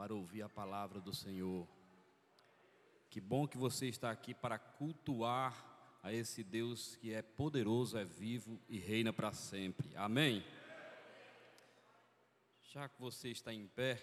[0.00, 1.68] para ouvir a palavra do Senhor.
[3.10, 8.04] Que bom que você está aqui para cultuar a esse Deus que é poderoso, é
[8.06, 9.94] vivo e reina para sempre.
[9.94, 10.42] Amém?
[12.72, 14.00] Já que você está em pé,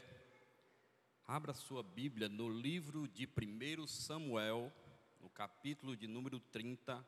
[1.26, 4.72] abra sua Bíblia no livro de 1 Samuel,
[5.20, 7.04] no capítulo de número 30.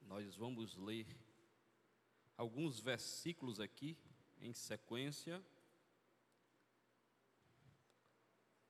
[0.00, 1.06] Nós vamos ler
[2.34, 3.98] alguns versículos aqui
[4.40, 5.44] em sequência,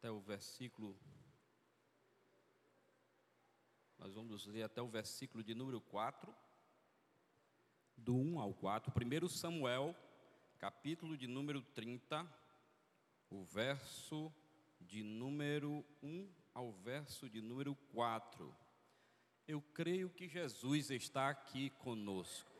[0.03, 0.98] até o versículo.
[3.97, 6.34] Nós vamos ler até o versículo de número 4,
[7.97, 8.92] do 1 ao 4.
[8.92, 9.95] 1 Samuel,
[10.59, 12.28] capítulo de número 30,
[13.30, 14.34] o verso
[14.80, 18.53] de número 1 ao verso de número 4.
[19.47, 22.52] Eu creio que Jesus está aqui conosco.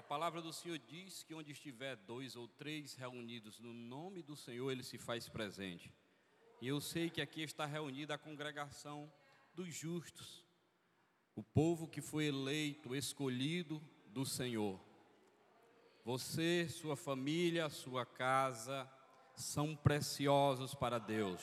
[0.00, 4.34] A palavra do Senhor diz que onde estiver dois ou três reunidos no nome do
[4.34, 5.92] Senhor, Ele se faz presente.
[6.58, 9.12] E eu sei que aqui está reunida a congregação
[9.54, 10.42] dos justos,
[11.36, 14.80] o povo que foi eleito, escolhido do Senhor.
[16.02, 18.90] Você, sua família, sua casa
[19.36, 21.42] são preciosos para Deus.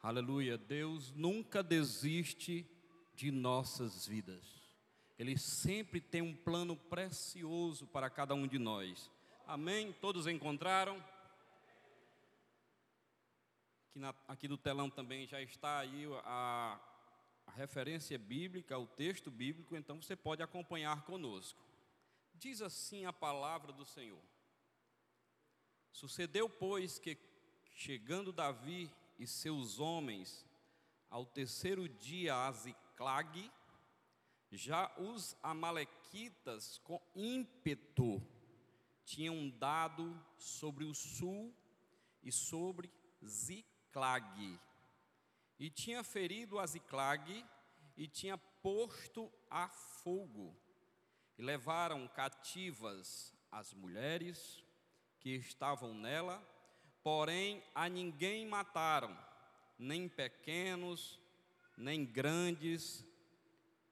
[0.00, 0.56] Aleluia.
[0.56, 2.64] Deus nunca desiste
[3.16, 4.57] de nossas vidas.
[5.18, 9.10] Ele sempre tem um plano precioso para cada um de nós.
[9.46, 9.92] Amém?
[9.94, 10.96] Todos encontraram?
[13.88, 16.80] Aqui, na, aqui no telão também já está aí a,
[17.46, 21.60] a referência bíblica, o texto bíblico, então você pode acompanhar conosco.
[22.34, 24.22] Diz assim a palavra do Senhor.
[25.90, 27.18] Sucedeu, pois, que
[27.74, 30.46] chegando Davi e seus homens
[31.10, 33.50] ao terceiro dia a Ziclag,
[34.56, 38.22] já os Amalequitas, com ímpeto,
[39.04, 41.54] tinham dado sobre o sul
[42.22, 42.90] e sobre
[43.24, 44.58] Ziclag.
[45.58, 47.44] E tinha ferido a Ziclag
[47.96, 50.56] e tinha posto a fogo.
[51.36, 54.62] E levaram cativas as mulheres
[55.20, 56.40] que estavam nela,
[57.02, 59.16] porém a ninguém mataram,
[59.78, 61.20] nem pequenos,
[61.76, 63.04] nem grandes,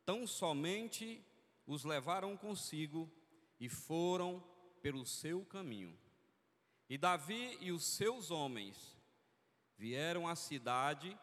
[0.07, 1.23] tão somente
[1.67, 3.11] os levaram consigo
[3.59, 4.41] e foram
[4.81, 5.99] pelo seu caminho.
[6.89, 8.97] E Davi e os seus homens
[9.77, 11.19] vieram à cidade,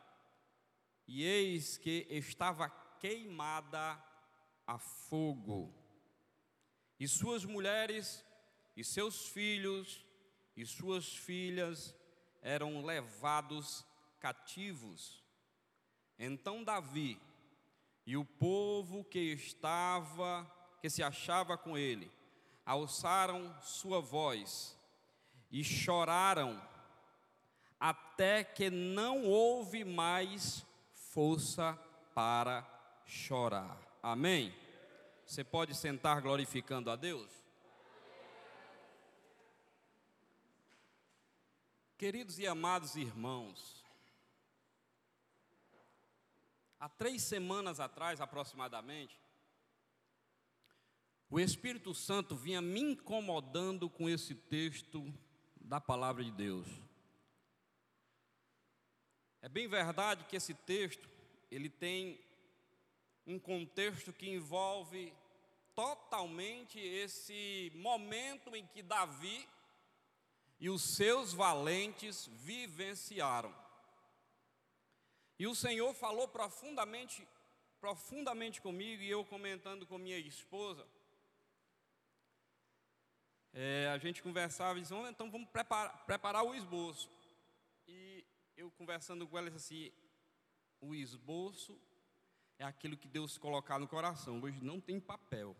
[1.07, 4.03] e eis que estava queimada
[4.67, 5.73] a fogo.
[7.00, 8.25] E suas mulheres,
[8.75, 10.05] e seus filhos,
[10.55, 11.95] e suas filhas
[12.41, 13.85] eram levados
[14.19, 15.23] cativos.
[16.19, 17.19] Então Davi
[18.06, 20.50] e o povo que estava,
[20.81, 22.12] que se achava com ele,
[22.66, 24.78] alçaram sua voz
[25.52, 26.62] e choraram,
[27.80, 31.78] até que não houve mais força
[32.13, 32.66] para
[33.06, 33.78] chorar.
[34.02, 34.53] Amém?
[35.25, 37.30] Você pode sentar glorificando a Deus?
[41.97, 43.82] Queridos e amados irmãos,
[46.83, 49.17] há três semanas atrás aproximadamente,
[51.29, 55.01] o Espírito Santo vinha me incomodando com esse texto
[55.55, 56.67] da palavra de Deus.
[59.41, 61.07] É bem verdade que esse texto,
[61.49, 62.19] ele tem
[63.25, 65.13] um contexto que envolve
[65.73, 69.47] totalmente esse momento em que Davi
[70.59, 73.62] e os seus valentes vivenciaram.
[75.38, 77.27] E o Senhor falou profundamente,
[77.79, 80.88] profundamente comigo, e eu comentando com minha esposa.
[83.51, 87.09] É, a gente conversava e disse, então vamos preparar, preparar o esboço.
[87.88, 89.91] E eu conversando com ela, disse assim,
[90.81, 91.79] o esboço
[92.57, 94.41] é aquilo que Deus colocar no coração.
[94.41, 95.55] Hoje não tem papel.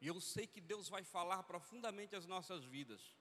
[0.00, 3.14] E eu sei que Deus vai falar profundamente as nossas vidas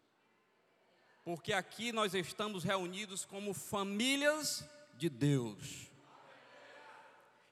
[1.25, 4.63] porque aqui nós estamos reunidos como famílias
[4.93, 5.89] de Deus.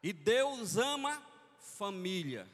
[0.04, 1.20] E Deus ama
[1.58, 2.48] família.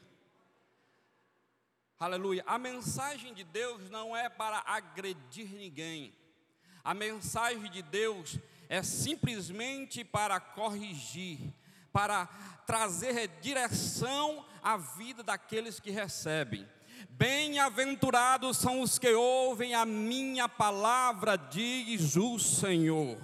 [1.98, 2.42] Aleluia.
[2.46, 6.14] A mensagem de Deus não é para agredir ninguém.
[6.82, 11.38] A mensagem de Deus é simplesmente para corrigir,
[11.92, 12.24] para
[12.66, 16.66] trazer direção à vida daqueles que recebem.
[17.08, 23.18] Bem-aventurados são os que ouvem a minha palavra, diz o Senhor.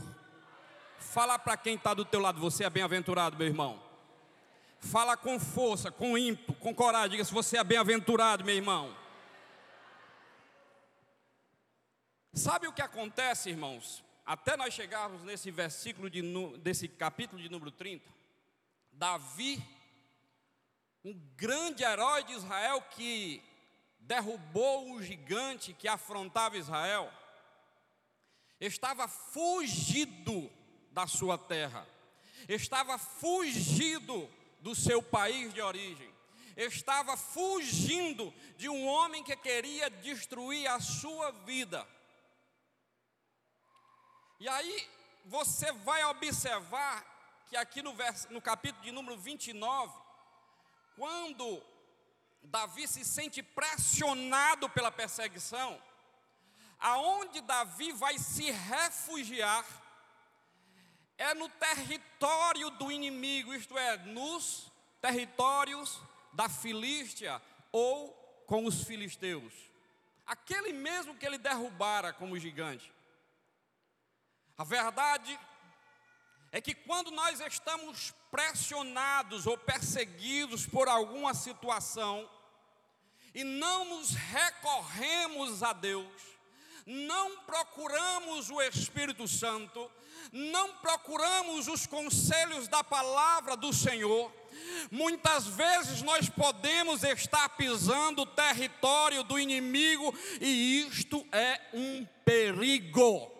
[0.98, 3.82] Fala para quem está do teu lado, você é bem-aventurado, meu irmão.
[4.80, 8.94] Fala com força, com ímpeto, com coragem, diga se você é bem-aventurado, meu irmão.
[12.32, 14.04] Sabe o que acontece, irmãos?
[14.24, 16.20] Até nós chegarmos nesse versículo de,
[16.58, 18.04] desse capítulo de número 30,
[18.92, 19.62] Davi,
[21.04, 23.42] um grande herói de Israel que
[24.06, 27.12] derrubou o gigante que afrontava Israel,
[28.60, 30.50] estava fugido
[30.92, 31.86] da sua terra,
[32.48, 34.30] estava fugido
[34.60, 36.08] do seu país de origem,
[36.56, 41.86] estava fugindo de um homem que queria destruir a sua vida.
[44.38, 44.88] E aí
[45.24, 47.04] você vai observar
[47.48, 49.92] que aqui no, vers, no capítulo de número 29,
[50.96, 51.62] quando
[52.46, 55.80] Davi se sente pressionado pela perseguição,
[56.78, 59.64] aonde Davi vai se refugiar
[61.18, 64.70] é no território do inimigo, isto é, nos
[65.00, 66.00] territórios
[66.32, 67.40] da Filístia
[67.72, 68.10] ou
[68.46, 69.52] com os filisteus.
[70.26, 72.92] Aquele mesmo que ele derrubara como gigante.
[74.58, 75.38] A verdade
[76.52, 82.28] é que quando nós estamos pressionados ou perseguidos por alguma situação
[83.36, 86.06] e não nos recorremos a Deus,
[86.86, 89.90] não procuramos o Espírito Santo,
[90.32, 94.32] não procuramos os conselhos da palavra do Senhor,
[94.90, 103.35] muitas vezes nós podemos estar pisando o território do inimigo e isto é um perigo.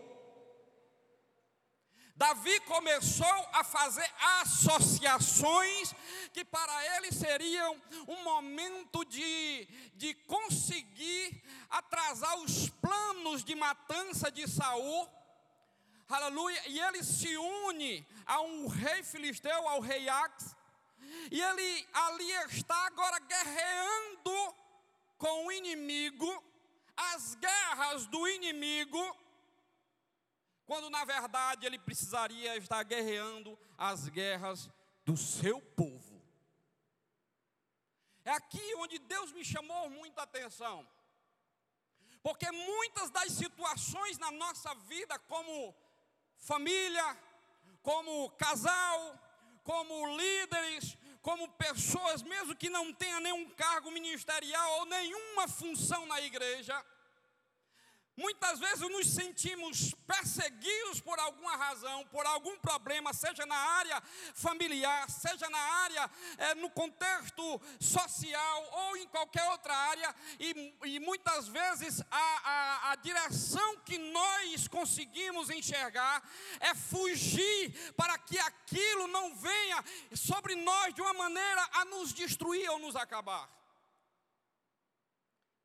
[2.16, 4.10] Davi começou a fazer
[4.40, 5.94] associações
[6.32, 14.48] que para ele seriam um momento de, de conseguir atrasar os planos de matança de
[14.48, 15.06] Saul.
[16.08, 16.62] Aleluia.
[16.68, 20.56] E ele se une a um rei filisteu, ao rei Ax.
[21.30, 24.54] E ele ali está agora guerreando
[25.18, 26.42] com o inimigo,
[26.96, 29.25] as guerras do inimigo
[30.66, 34.68] quando na verdade ele precisaria estar guerreando as guerras
[35.04, 36.20] do seu povo.
[38.24, 40.86] É aqui onde Deus me chamou muita atenção,
[42.22, 45.74] porque muitas das situações na nossa vida, como
[46.36, 47.16] família,
[47.82, 49.16] como casal,
[49.62, 56.20] como líderes, como pessoas, mesmo que não tenham nenhum cargo ministerial ou nenhuma função na
[56.20, 56.84] igreja,
[58.16, 64.02] Muitas vezes nos sentimos perseguidos por alguma razão, por algum problema, seja na área
[64.32, 70.98] familiar, seja na área, é, no contexto social ou em qualquer outra área, e, e
[70.98, 76.26] muitas vezes a, a, a direção que nós conseguimos enxergar
[76.60, 79.84] é fugir para que aquilo não venha
[80.14, 83.46] sobre nós de uma maneira a nos destruir ou nos acabar.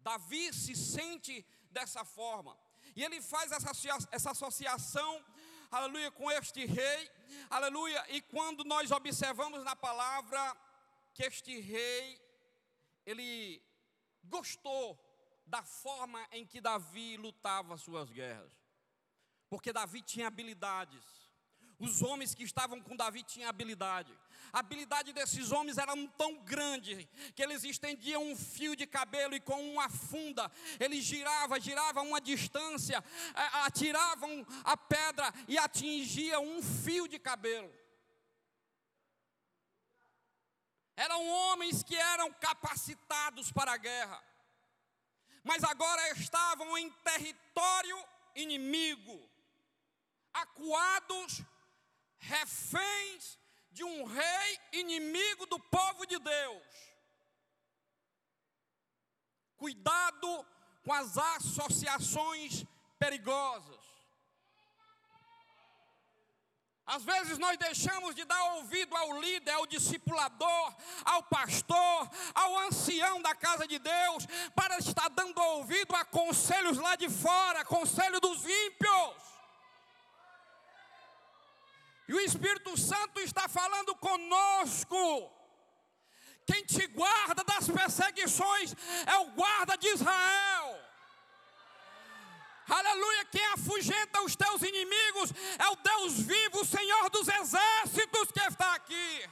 [0.01, 2.57] Davi se sente dessa forma.
[2.95, 3.71] E ele faz essa,
[4.11, 5.25] essa associação,
[5.69, 7.11] aleluia, com este rei,
[7.49, 8.05] aleluia.
[8.09, 10.55] E quando nós observamos na palavra
[11.13, 12.21] que este rei,
[13.05, 13.61] ele
[14.23, 14.99] gostou
[15.45, 18.53] da forma em que Davi lutava suas guerras,
[19.49, 21.20] porque Davi tinha habilidades.
[21.81, 24.15] Os homens que estavam com Davi tinham habilidade.
[24.53, 29.39] A habilidade desses homens era tão grande que eles estendiam um fio de cabelo e
[29.39, 33.03] com uma funda ele girava, girava uma distância,
[33.65, 37.73] atiravam a pedra e atingia um fio de cabelo.
[40.95, 44.23] Eram homens que eram capacitados para a guerra,
[45.43, 47.97] mas agora estavam em território
[48.35, 49.27] inimigo,
[50.31, 51.41] acuados,
[52.21, 53.37] reféns
[53.71, 56.63] de um rei inimigo do povo de Deus.
[59.57, 60.45] Cuidado
[60.83, 62.65] com as associações
[62.97, 63.79] perigosas.
[66.85, 70.75] Às vezes nós deixamos de dar ouvido ao líder, ao discipulador,
[71.05, 74.25] ao pastor, ao ancião da casa de Deus,
[74.55, 79.30] para estar dando ouvido a conselhos lá de fora, conselho dos ímpios.
[82.11, 85.31] E o Espírito Santo está falando conosco.
[86.45, 88.75] Quem te guarda das perseguições
[89.07, 90.67] é o guarda de Israel.
[92.67, 98.41] Aleluia, quem afugenta os teus inimigos é o Deus vivo, o Senhor dos exércitos que
[98.41, 99.29] está aqui.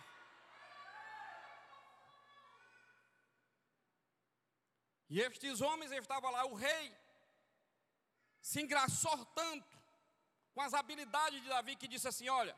[5.09, 6.97] E estes homens estavam lá, o rei
[8.41, 9.77] se engraçou tanto
[10.53, 12.55] com as habilidades de Davi que disse assim: Olha,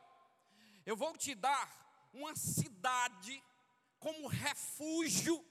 [0.84, 1.70] eu vou te dar
[2.12, 3.42] uma cidade
[3.98, 5.44] como refúgio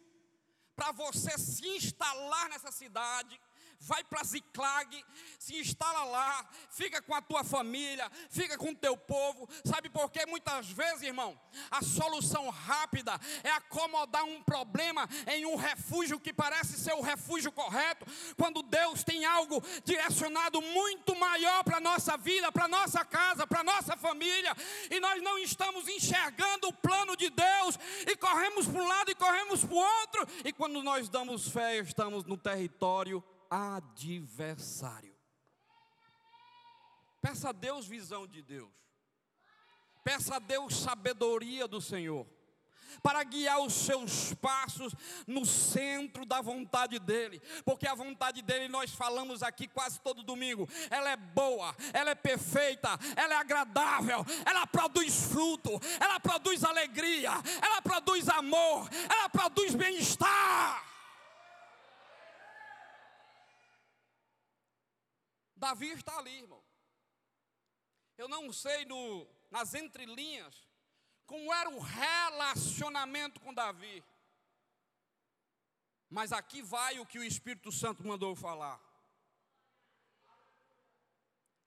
[0.76, 3.40] para você se instalar nessa cidade,
[3.82, 5.04] vai para Ziclag,
[5.40, 9.50] se instala lá, fica com a tua família, fica com o teu povo.
[9.66, 10.26] Sabe por quê?
[10.28, 16.78] Muitas vezes, irmão, a solução rápida é acomodar um problema em um refúgio que parece
[16.78, 18.06] ser o refúgio correto,
[18.38, 23.48] quando Deus tem algo direcionado muito maior para a nossa vida, para a nossa casa,
[23.48, 24.56] para a nossa família,
[24.92, 29.16] e nós não estamos enxergando o plano de Deus, e corremos para um lado e
[29.16, 35.14] corremos para o outro, e quando nós damos fé, estamos no território adversário.
[37.22, 38.72] Peça a Deus visão de Deus.
[40.04, 42.26] Peça a Deus sabedoria do Senhor
[43.02, 44.94] para guiar os seus passos
[45.26, 50.68] no centro da vontade dEle, porque a vontade dEle, nós falamos aqui quase todo domingo,
[50.90, 57.32] ela é boa, ela é perfeita, ela é agradável, ela produz fruto, ela produz alegria,
[57.62, 60.91] ela produz amor, ela produz bem-estar.
[65.62, 66.64] Davi está ali, irmão.
[68.18, 70.68] Eu não sei no, nas entrelinhas
[71.28, 74.04] como era o relacionamento com Davi.
[76.10, 78.82] Mas aqui vai o que o Espírito Santo mandou falar.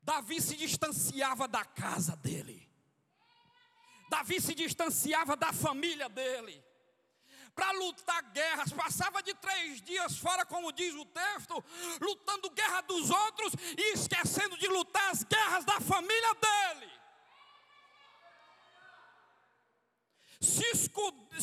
[0.03, 2.69] Davi se distanciava da casa dele.
[4.11, 6.63] Davi se distanciava da família dele.
[7.55, 11.65] Para lutar guerras, passava de três dias fora, como diz o texto,
[12.01, 16.95] lutando guerra dos outros e esquecendo de lutar as guerras da família dele.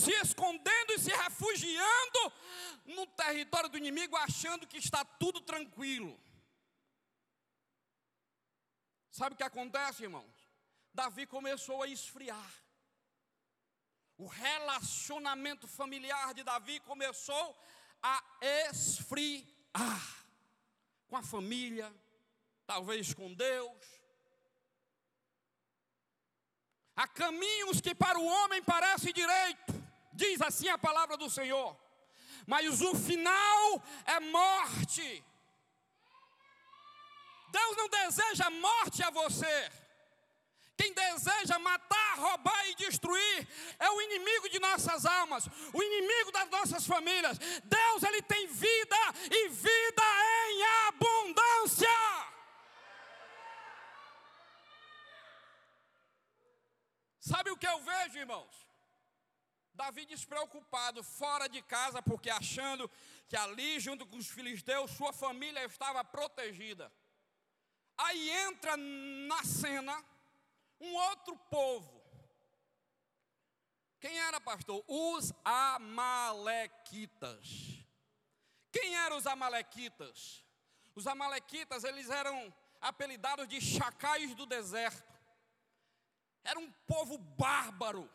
[0.02, 2.34] se, escondendo e se refugiando
[2.86, 6.20] no território do inimigo, achando que está tudo tranquilo.
[9.10, 10.50] Sabe o que acontece, irmãos?
[10.94, 12.61] Davi começou a esfriar.
[14.22, 17.60] O relacionamento familiar de Davi começou
[18.04, 18.24] a
[18.70, 20.26] esfriar
[21.08, 21.92] com a família,
[22.68, 23.84] talvez com Deus.
[26.96, 29.74] Há caminhos que para o homem parecem direito,
[30.14, 31.76] diz assim a palavra do Senhor,
[32.46, 35.26] mas o final é morte.
[37.50, 39.81] Deus não deseja morte a você.
[40.82, 43.48] Quem deseja matar, roubar e destruir
[43.78, 47.38] é o inimigo de nossas almas, o inimigo das nossas famílias.
[47.64, 48.96] Deus ele tem vida
[49.30, 50.04] e vida
[50.50, 51.88] em abundância.
[57.20, 58.68] Sabe o que eu vejo, irmãos?
[59.76, 62.90] Davi despreocupado, fora de casa, porque achando
[63.30, 66.92] que ali, junto com os filisteus, sua família estava protegida.
[67.96, 70.11] Aí entra na cena
[70.82, 72.02] um outro povo.
[74.00, 74.84] Quem era, pastor?
[74.88, 77.46] Os Amalequitas.
[78.72, 80.44] Quem eram os Amalequitas?
[80.96, 85.12] Os Amalequitas, eles eram apelidados de chacais do deserto.
[86.44, 88.10] Era um povo bárbaro,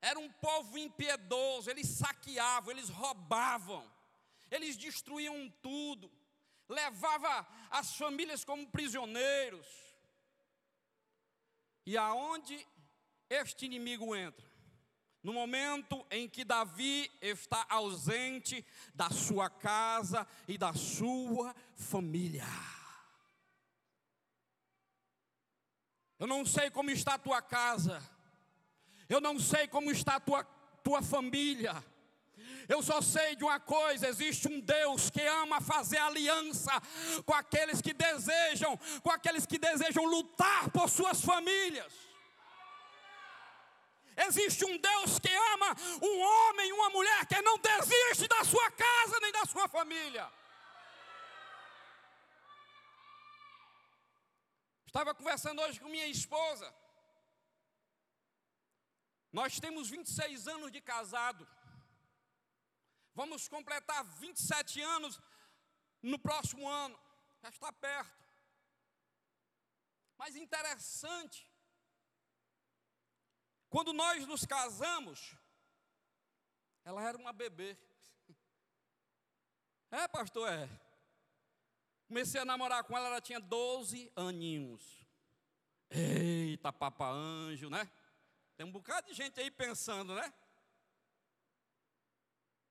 [0.00, 3.86] era um povo impiedoso, eles saqueavam, eles roubavam,
[4.50, 6.10] eles destruíam tudo,
[6.66, 9.87] levava as famílias como prisioneiros.
[11.88, 12.68] E aonde
[13.30, 14.46] este inimigo entra?
[15.22, 18.62] No momento em que Davi está ausente
[18.94, 22.44] da sua casa e da sua família.
[26.18, 28.02] Eu não sei como está a tua casa.
[29.08, 30.44] Eu não sei como está a tua,
[30.84, 31.82] tua família.
[32.68, 36.72] Eu só sei de uma coisa: existe um Deus que ama fazer aliança
[37.24, 41.92] com aqueles que desejam, com aqueles que desejam lutar por suas famílias.
[44.26, 48.70] Existe um Deus que ama um homem e uma mulher que não desiste da sua
[48.70, 50.30] casa nem da sua família.
[54.86, 56.74] Estava conversando hoje com minha esposa.
[59.32, 61.46] Nós temos 26 anos de casado.
[63.18, 65.20] Vamos completar 27 anos
[66.00, 66.96] no próximo ano.
[67.42, 68.24] Já está perto.
[70.16, 71.44] Mas interessante.
[73.68, 75.34] Quando nós nos casamos,
[76.84, 77.76] ela era uma bebê.
[79.90, 80.68] É, pastor, é.
[82.06, 84.82] Comecei a namorar com ela, ela tinha 12 aninhos.
[85.90, 87.90] Eita, papa anjo, né?
[88.54, 90.30] Tem um bocado de gente aí pensando, né?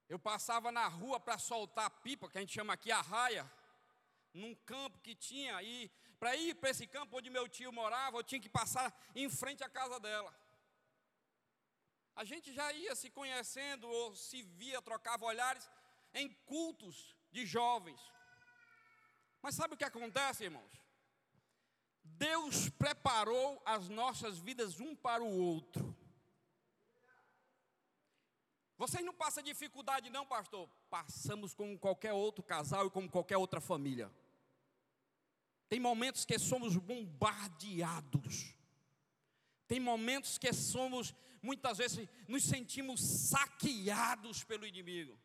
[0.10, 3.50] Eu passava na rua para soltar pipa, que a gente chama aqui a raia,
[4.34, 5.92] num campo que tinha aí.
[6.20, 9.64] Para ir para esse campo onde meu tio morava, eu tinha que passar em frente
[9.64, 10.34] à casa dela.
[12.16, 15.70] A gente já ia se conhecendo, ou se via, trocava olhares
[16.14, 18.02] em cultos de jovens.
[19.42, 20.88] Mas sabe o que acontece, irmãos?
[22.04, 25.97] Deus preparou as nossas vidas um para o outro.
[28.88, 30.70] Vocês não passam dificuldade, não, pastor?
[30.90, 34.10] Passamos como qualquer outro casal e como qualquer outra família.
[35.68, 38.56] Tem momentos que somos bombardeados.
[39.68, 45.20] Tem momentos que somos, muitas vezes, nos sentimos saqueados pelo inimigo.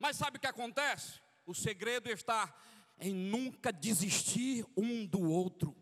[0.00, 1.20] Mas sabe o que acontece?
[1.46, 2.52] O segredo está
[2.98, 5.76] em nunca desistir um do outro.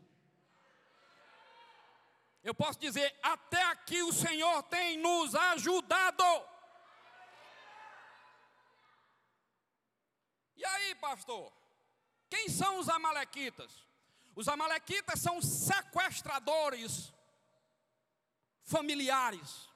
[2.43, 6.53] Eu posso dizer, até aqui o Senhor tem nos ajudado.
[10.65, 11.53] E aí, pastor?
[12.31, 13.71] Quem são os amalequitas?
[14.35, 17.13] Os amalequitas são sequestradores
[18.63, 19.69] familiares.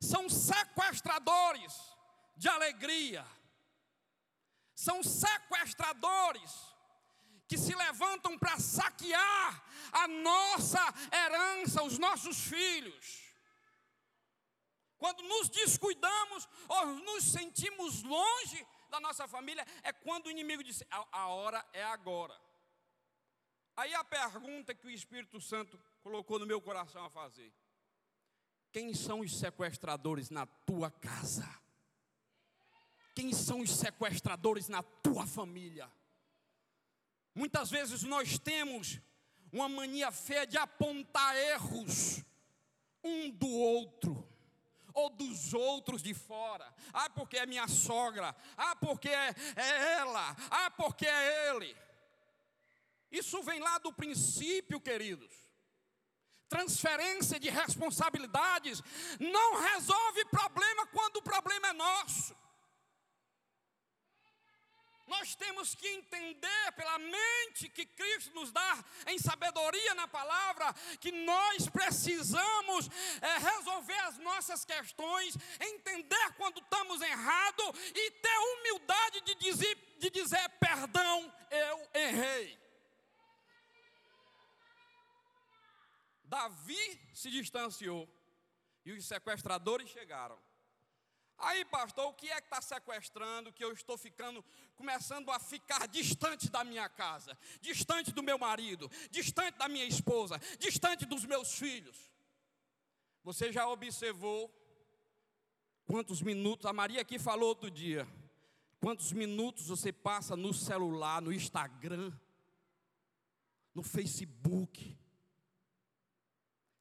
[0.00, 1.72] São sequestradores
[2.36, 3.24] de alegria.
[4.74, 6.52] São sequestradores
[7.46, 9.62] que se levantam para saquear
[9.92, 13.20] a nossa herança, os nossos filhos.
[14.98, 20.82] Quando nos descuidamos ou nos sentimos longe da nossa família, é quando o inimigo diz:
[20.90, 22.38] a, a hora é agora.
[23.76, 27.52] Aí a pergunta que o Espírito Santo colocou no meu coração a fazer:
[28.72, 31.48] Quem são os sequestradores na tua casa?
[33.14, 35.90] Quem são os sequestradores na tua família?
[37.34, 39.00] Muitas vezes nós temos
[39.52, 42.22] uma mania feia de apontar erros
[43.02, 44.29] um do outro
[44.94, 46.72] ou dos outros de fora.
[46.92, 48.34] Ah, porque é minha sogra.
[48.56, 50.36] Ah, porque é, é ela.
[50.50, 51.76] Ah, porque é ele.
[53.10, 55.34] Isso vem lá do princípio, queridos.
[56.48, 58.82] Transferência de responsabilidades
[59.18, 62.39] não resolve problema quando o problema é nosso.
[65.10, 71.10] Nós temos que entender pela mente que Cristo nos dá em sabedoria na palavra, que
[71.10, 72.88] nós precisamos
[73.20, 80.10] é, resolver as nossas questões, entender quando estamos errados e ter humildade de dizer, de
[80.10, 82.56] dizer perdão, eu errei.
[86.22, 88.08] Davi se distanciou
[88.84, 90.40] e os sequestradores chegaram.
[91.40, 93.52] Aí, pastor, o que é que está sequestrando?
[93.52, 94.44] Que eu estou ficando,
[94.76, 100.38] começando a ficar distante da minha casa, distante do meu marido, distante da minha esposa,
[100.58, 102.10] distante dos meus filhos.
[103.24, 104.54] Você já observou
[105.86, 108.06] quantos minutos, a Maria aqui falou outro dia,
[108.78, 112.12] quantos minutos você passa no celular, no Instagram,
[113.74, 114.98] no Facebook,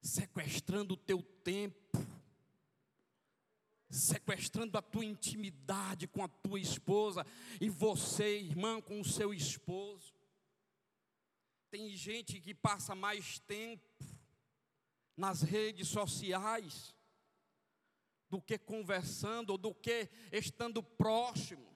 [0.01, 1.78] sequestrando o teu tempo
[3.89, 7.25] sequestrando a tua intimidade com a tua esposa
[7.59, 10.13] e você, irmã, com o seu esposo.
[11.71, 13.83] Tem gente que passa mais tempo
[15.15, 16.95] nas redes sociais
[18.29, 21.67] do que conversando ou do que estando próximo.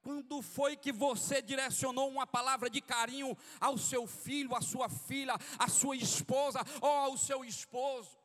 [0.00, 5.34] Quando foi que você direcionou uma palavra de carinho ao seu filho, à sua filha,
[5.58, 8.17] à sua esposa ou ao seu esposo?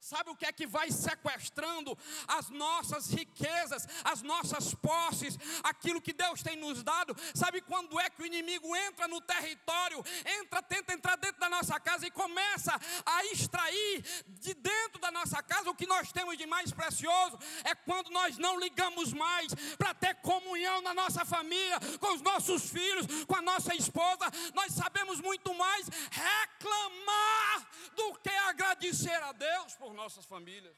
[0.00, 6.12] Sabe o que é que vai sequestrando as nossas riquezas, as nossas posses, aquilo que
[6.12, 7.16] Deus tem nos dado?
[7.34, 10.02] Sabe quando é que o inimigo entra no território,
[10.40, 15.42] entra, tenta entrar dentro da nossa casa e começa a extrair de dentro da nossa
[15.42, 17.38] casa o que nós temos de mais precioso?
[17.64, 22.70] É quando nós não ligamos mais para ter comunhão na nossa família, com os nossos
[22.70, 24.30] filhos, com a nossa esposa.
[24.54, 30.76] Nós sabemos muito mais reclamar do que agradecer a Deus por nossas famílias.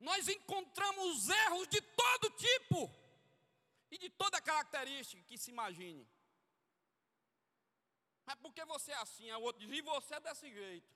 [0.00, 2.90] Nós encontramos erros de todo tipo
[3.90, 6.08] e de toda característica que se imagine.
[8.24, 9.30] Mas por que você é assim?
[9.30, 10.90] A outro diz, e você é desse jeito.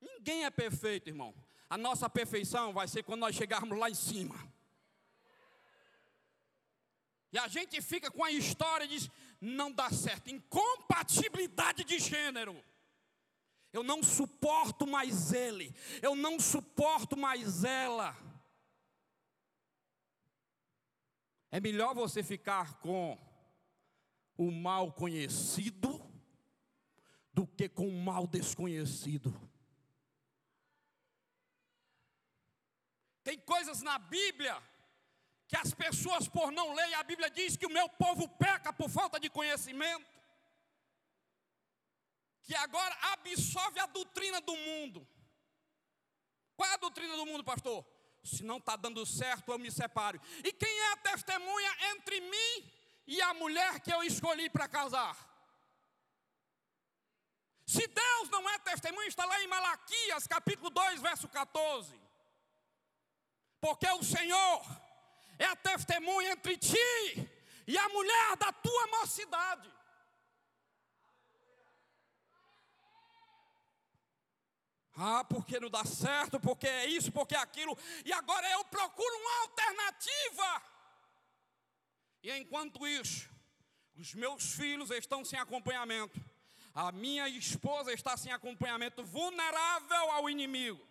[0.00, 1.34] Ninguém é perfeito, irmão.
[1.68, 4.36] A nossa perfeição vai ser quando nós chegarmos lá em cima.
[7.30, 9.10] E a gente fica com a história e diz:
[9.46, 10.28] não dá certo.
[10.30, 12.62] Incompatibilidade de gênero.
[13.72, 15.74] Eu não suporto mais ele.
[16.02, 18.16] Eu não suporto mais ela.
[21.50, 23.18] É melhor você ficar com
[24.36, 26.02] o mal conhecido
[27.32, 29.34] do que com o mal desconhecido.
[33.22, 34.62] Tem coisas na Bíblia
[35.48, 38.90] que as pessoas por não lerem, a Bíblia diz que o meu povo peca por
[38.90, 40.10] falta de conhecimento,
[42.42, 45.06] que agora absorve a doutrina do mundo.
[46.56, 47.84] Qual é a doutrina do mundo, pastor?
[48.24, 50.20] Se não está dando certo, eu me separo.
[50.42, 52.72] E quem é a testemunha entre mim
[53.06, 55.16] e a mulher que eu escolhi para casar?
[57.66, 62.00] Se Deus não é testemunha, está lá em Malaquias, capítulo 2, verso 14.
[63.60, 64.85] Porque o Senhor
[65.38, 67.30] é a testemunha entre ti
[67.66, 69.76] e a mulher da tua mocidade.
[74.98, 79.14] Ah, porque não dá certo, porque é isso, porque é aquilo, e agora eu procuro
[79.16, 80.62] uma alternativa.
[82.22, 83.28] E enquanto isso,
[83.94, 86.18] os meus filhos estão sem acompanhamento,
[86.74, 90.86] a minha esposa está sem acompanhamento, vulnerável ao inimigo.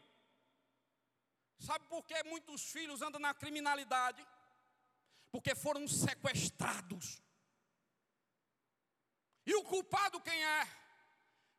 [1.60, 4.26] Sabe por que muitos filhos andam na criminalidade?
[5.36, 7.22] Porque foram sequestrados.
[9.46, 10.68] E o culpado quem é?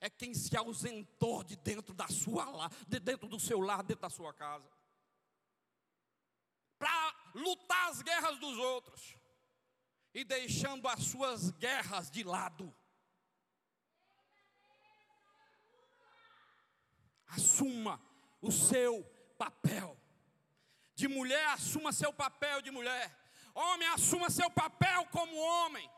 [0.01, 4.09] É quem se ausentou de dentro da sua de dentro do seu lar, dentro da
[4.09, 4.67] sua casa.
[6.79, 9.15] Para lutar as guerras dos outros
[10.15, 12.75] e deixando as suas guerras de lado.
[17.27, 18.03] Assuma
[18.41, 19.05] o seu
[19.37, 20.01] papel.
[20.95, 23.26] De mulher, assuma seu papel de mulher.
[23.65, 25.91] Homem, assuma seu papel como homem.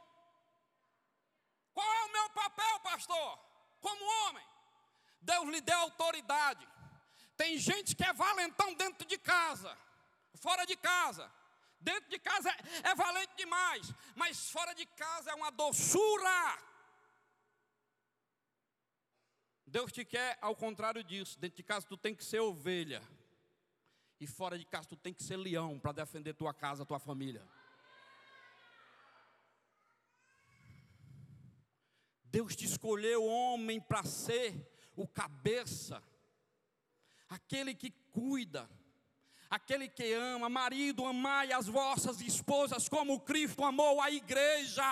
[1.75, 3.38] Qual é o meu papel, pastor?
[3.81, 4.47] Como homem.
[5.21, 6.68] Deus lhe deu autoridade.
[7.37, 9.77] Tem gente que é valentão dentro de casa,
[10.37, 11.29] fora de casa.
[11.81, 16.59] Dentro de casa é, é valente demais, mas fora de casa é uma doçura.
[19.66, 21.38] Deus te quer ao contrário disso.
[21.40, 23.03] Dentro de casa tu tem que ser ovelha.
[24.20, 27.46] E fora de casa tu tem que ser leão para defender tua casa, tua família.
[32.24, 36.02] Deus te escolheu homem para ser o cabeça,
[37.28, 38.68] aquele que cuida,
[39.48, 40.48] aquele que ama.
[40.48, 44.85] Marido, amai as vossas esposas como Cristo amou a igreja.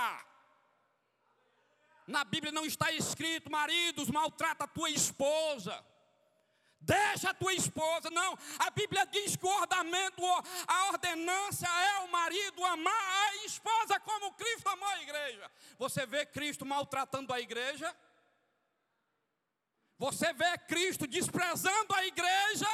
[2.07, 5.85] Na Bíblia não está escrito, maridos, maltrata a tua esposa.
[6.87, 8.39] Deixa a tua esposa, não.
[8.61, 10.23] A Bíblia diz que o ordenamento,
[10.69, 15.51] a ordenança é o marido amar a esposa como Cristo amou a igreja.
[15.79, 17.95] Você vê Cristo maltratando a igreja?
[19.99, 22.69] Você vê Cristo desprezando a igreja?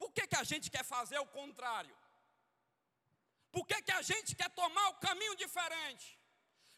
[0.00, 1.96] Por que, que a gente quer fazer o contrário?
[3.52, 6.18] Por que, que a gente quer tomar o caminho diferente?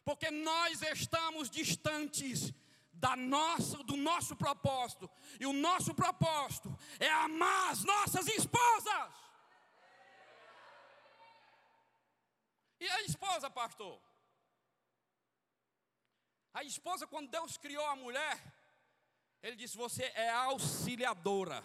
[0.05, 2.53] Porque nós estamos distantes
[2.95, 5.11] da nossa, do nosso propósito.
[5.39, 9.13] E o nosso propósito é amar as nossas esposas.
[12.81, 14.01] E a esposa, pastor?
[16.53, 18.41] A esposa, quando Deus criou a mulher,
[19.43, 21.65] Ele disse: Você é auxiliadora.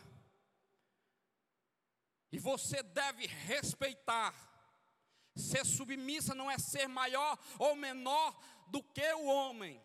[2.32, 4.34] E você deve respeitar.
[5.36, 8.38] Ser submissa não é ser maior ou menor
[8.68, 9.82] do que o homem.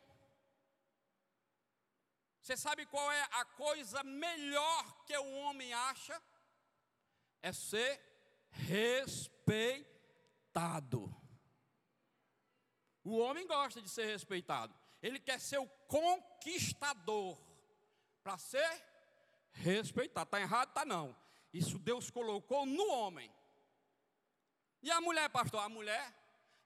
[2.45, 6.23] Você sabe qual é a coisa melhor que o homem acha?
[7.41, 7.99] É ser
[8.51, 9.91] respeitado.
[13.03, 14.79] O homem gosta de ser respeitado.
[15.01, 17.43] Ele quer ser o conquistador.
[18.23, 18.85] Para ser
[19.53, 20.27] respeitado.
[20.29, 20.69] Está errado?
[20.69, 21.17] Está não.
[21.51, 23.35] Isso Deus colocou no homem.
[24.83, 25.61] E a mulher, pastor?
[25.61, 26.15] A mulher,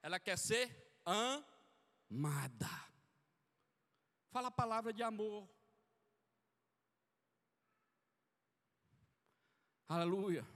[0.01, 2.67] ela quer ser amada.
[4.29, 5.47] Fala a palavra de amor.
[9.91, 10.47] Aleluia.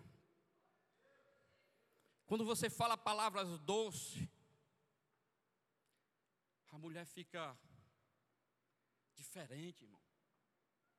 [2.28, 4.30] Quando você fala palavras doces,
[6.68, 7.58] a mulher fica
[9.16, 10.00] diferente, irmão.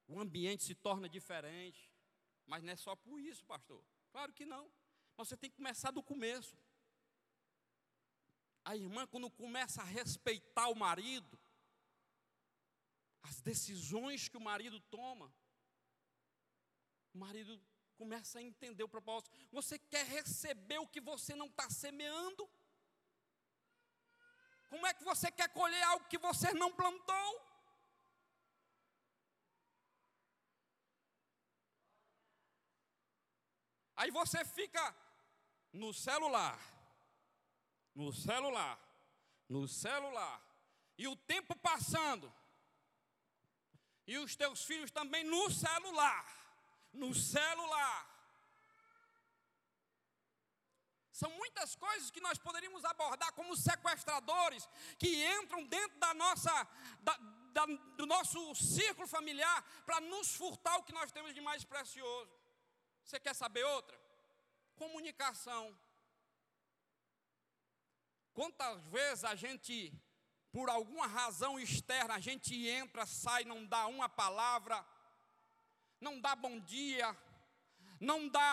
[0.09, 1.88] O ambiente se torna diferente.
[2.44, 3.85] Mas não é só por isso, pastor.
[4.11, 4.68] Claro que não.
[5.16, 6.59] Mas você tem que começar do começo.
[8.64, 11.38] A irmã, quando começa a respeitar o marido,
[13.23, 15.33] as decisões que o marido toma,
[17.12, 17.62] o marido
[17.96, 19.30] Começa a entender o propósito.
[19.52, 22.48] Você quer receber o que você não está semeando?
[24.68, 27.54] Como é que você quer colher algo que você não plantou?
[33.96, 34.94] Aí você fica
[35.72, 36.59] no celular,
[37.94, 38.78] no celular,
[39.48, 40.42] no celular,
[40.98, 42.33] e o tempo passando,
[44.04, 46.43] e os teus filhos também no celular
[46.94, 48.14] no celular.
[51.12, 56.52] São muitas coisas que nós poderíamos abordar como sequestradores que entram dentro da nossa,
[57.00, 57.16] da,
[57.52, 62.33] da, do nosso círculo familiar para nos furtar o que nós temos de mais precioso.
[63.04, 63.96] Você quer saber outra?
[64.74, 65.78] Comunicação.
[68.33, 69.92] Quantas vezes a gente,
[70.50, 74.85] por alguma razão externa, a gente entra, sai, não dá uma palavra,
[76.07, 77.09] não dá bom dia,
[78.11, 78.53] não dá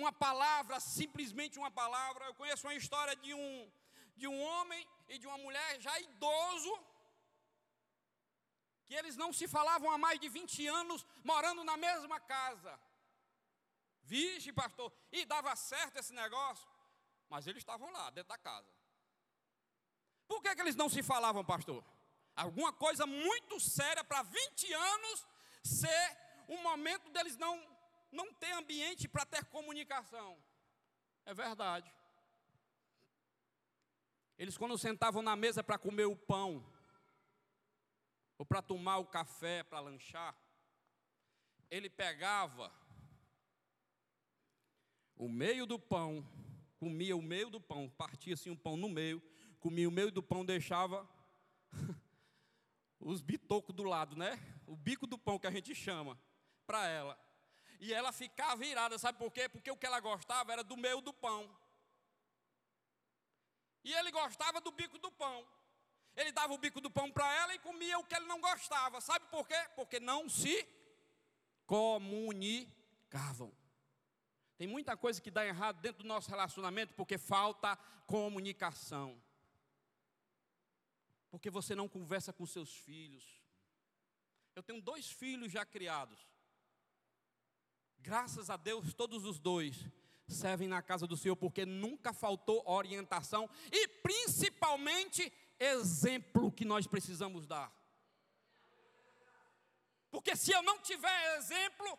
[0.00, 2.24] uma palavra, simplesmente uma palavra.
[2.26, 3.50] Eu conheço uma história de um,
[4.20, 6.72] de um homem e de uma mulher já idoso,
[8.86, 12.72] que eles não se falavam há mais de 20 anos, morando na mesma casa.
[14.02, 16.68] Vixe, pastor, e dava certo esse negócio,
[17.28, 18.72] mas eles estavam lá, dentro da casa.
[20.26, 21.84] Por que, que eles não se falavam, pastor?
[22.34, 25.26] Alguma coisa muito séria para 20 anos
[25.62, 26.16] ser
[26.48, 27.62] um momento deles não,
[28.10, 30.36] não ter ambiente para ter comunicação.
[31.24, 31.92] É verdade.
[34.38, 36.66] Eles, quando sentavam na mesa para comer o pão,
[38.36, 40.36] ou para tomar o café, para lanchar,
[41.70, 42.72] ele pegava
[45.16, 46.26] o meio do pão,
[46.76, 49.22] comia o meio do pão, partia assim o pão no meio,
[49.60, 51.08] comia o meio do pão, deixava
[52.98, 54.36] os bitocos do lado, né?
[54.66, 56.18] O bico do pão que a gente chama,
[56.66, 57.18] para ela.
[57.80, 59.48] E ela ficava virada, sabe por quê?
[59.48, 61.50] Porque o que ela gostava era do meio do pão.
[63.84, 65.44] E ele gostava do bico do pão.
[66.14, 69.00] Ele dava o bico do pão para ela e comia o que ele não gostava.
[69.00, 69.68] Sabe por quê?
[69.74, 70.66] Porque não se
[71.66, 73.52] comunicavam.
[74.56, 79.20] Tem muita coisa que dá errado dentro do nosso relacionamento porque falta comunicação.
[81.30, 83.41] Porque você não conversa com seus filhos.
[84.54, 86.18] Eu tenho dois filhos já criados.
[87.98, 89.86] Graças a Deus, todos os dois
[90.28, 97.46] servem na casa do Senhor, porque nunca faltou orientação e principalmente exemplo que nós precisamos
[97.46, 97.72] dar.
[100.10, 101.98] Porque se eu não tiver exemplo,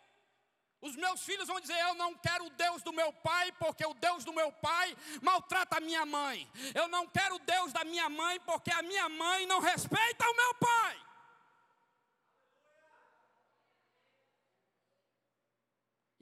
[0.82, 3.94] os meus filhos vão dizer: Eu não quero o Deus do meu pai, porque o
[3.94, 6.48] Deus do meu pai maltrata a minha mãe.
[6.76, 10.36] Eu não quero o Deus da minha mãe, porque a minha mãe não respeita o
[10.36, 11.03] meu pai.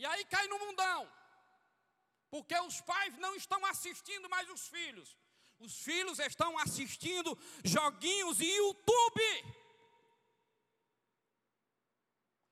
[0.02, 1.00] E aí cai no mundão.
[2.34, 5.10] Porque os pais não estão assistindo mais os filhos.
[5.60, 9.28] Os filhos estão assistindo joguinhos em YouTube.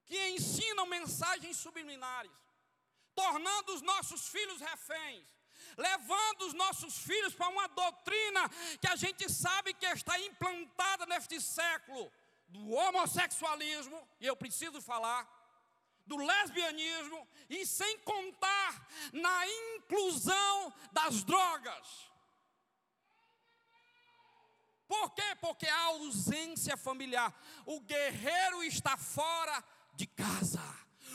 [0.05, 2.37] Que ensinam mensagens subliminares.
[3.15, 5.27] Tornando os nossos filhos reféns.
[5.75, 8.47] Levando os nossos filhos para uma doutrina
[8.79, 12.11] que a gente sabe que está implantada neste século.
[12.47, 15.38] Do homossexualismo, e eu preciso falar
[16.09, 22.09] do lesbianismo e sem contar na inclusão das drogas.
[24.87, 25.35] Por quê?
[25.39, 27.31] Porque a ausência familiar.
[27.63, 30.59] O guerreiro está fora de casa.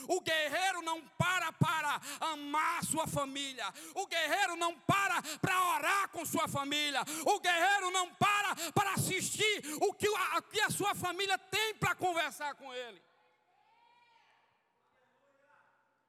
[0.07, 3.67] O guerreiro não para para amar sua família.
[3.97, 7.03] O guerreiro não para para orar com sua família.
[7.27, 11.97] O guerreiro não para para assistir o que a, que a sua família tem para
[11.97, 13.03] conversar com ele.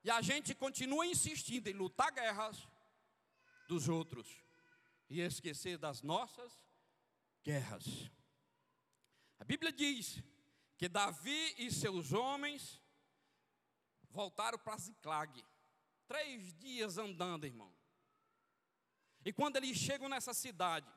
[0.06, 2.68] E a gente continua insistindo em lutar guerras
[3.68, 4.28] dos outros
[5.10, 6.54] e esquecer das nossas
[7.44, 7.84] guerras.
[9.39, 10.22] A Bíblia diz
[10.78, 12.80] que Davi e seus homens
[14.12, 15.44] voltaram para Ziclag.
[16.08, 17.76] Três dias andando, irmão.
[19.26, 20.88] E quando eles chegam nessa cidade,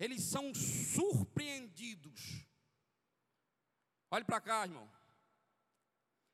[0.00, 2.44] eles são surpreendidos.
[4.10, 4.90] Olhe para cá, irmão.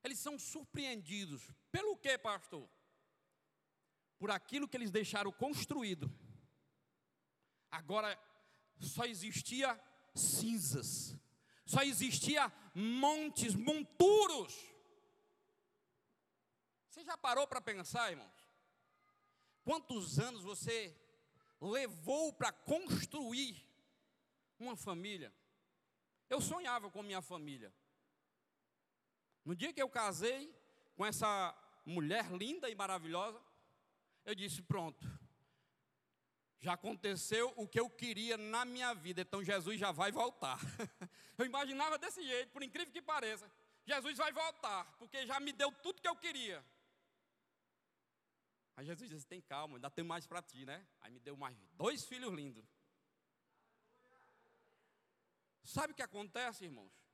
[0.03, 2.69] Eles são surpreendidos pelo que, pastor?
[4.19, 6.13] Por aquilo que eles deixaram construído.
[7.71, 8.19] Agora
[8.81, 9.79] só existia
[10.15, 11.17] cinzas.
[11.67, 14.55] Só existia montes, monturos.
[16.89, 18.33] Você já parou para pensar, irmãos?
[19.63, 20.97] Quantos anos você
[21.61, 23.63] levou para construir
[24.59, 25.33] uma família?
[26.31, 27.73] Eu sonhava com minha família.
[29.49, 30.55] No dia que eu casei,
[30.95, 33.41] com essa mulher linda e maravilhosa,
[34.23, 35.03] eu disse: pronto,
[36.61, 40.59] já aconteceu o que eu queria na minha vida, então Jesus já vai voltar.
[41.39, 43.51] eu imaginava desse jeito, por incrível que pareça.
[43.87, 46.63] Jesus vai voltar, porque já me deu tudo que eu queria.
[48.77, 50.87] Aí Jesus disse: tem calma, ainda tem mais para ti, né?
[51.01, 52.67] Aí me deu mais dois filhos lindos.
[55.65, 57.08] Sabe o que acontece, irmãos?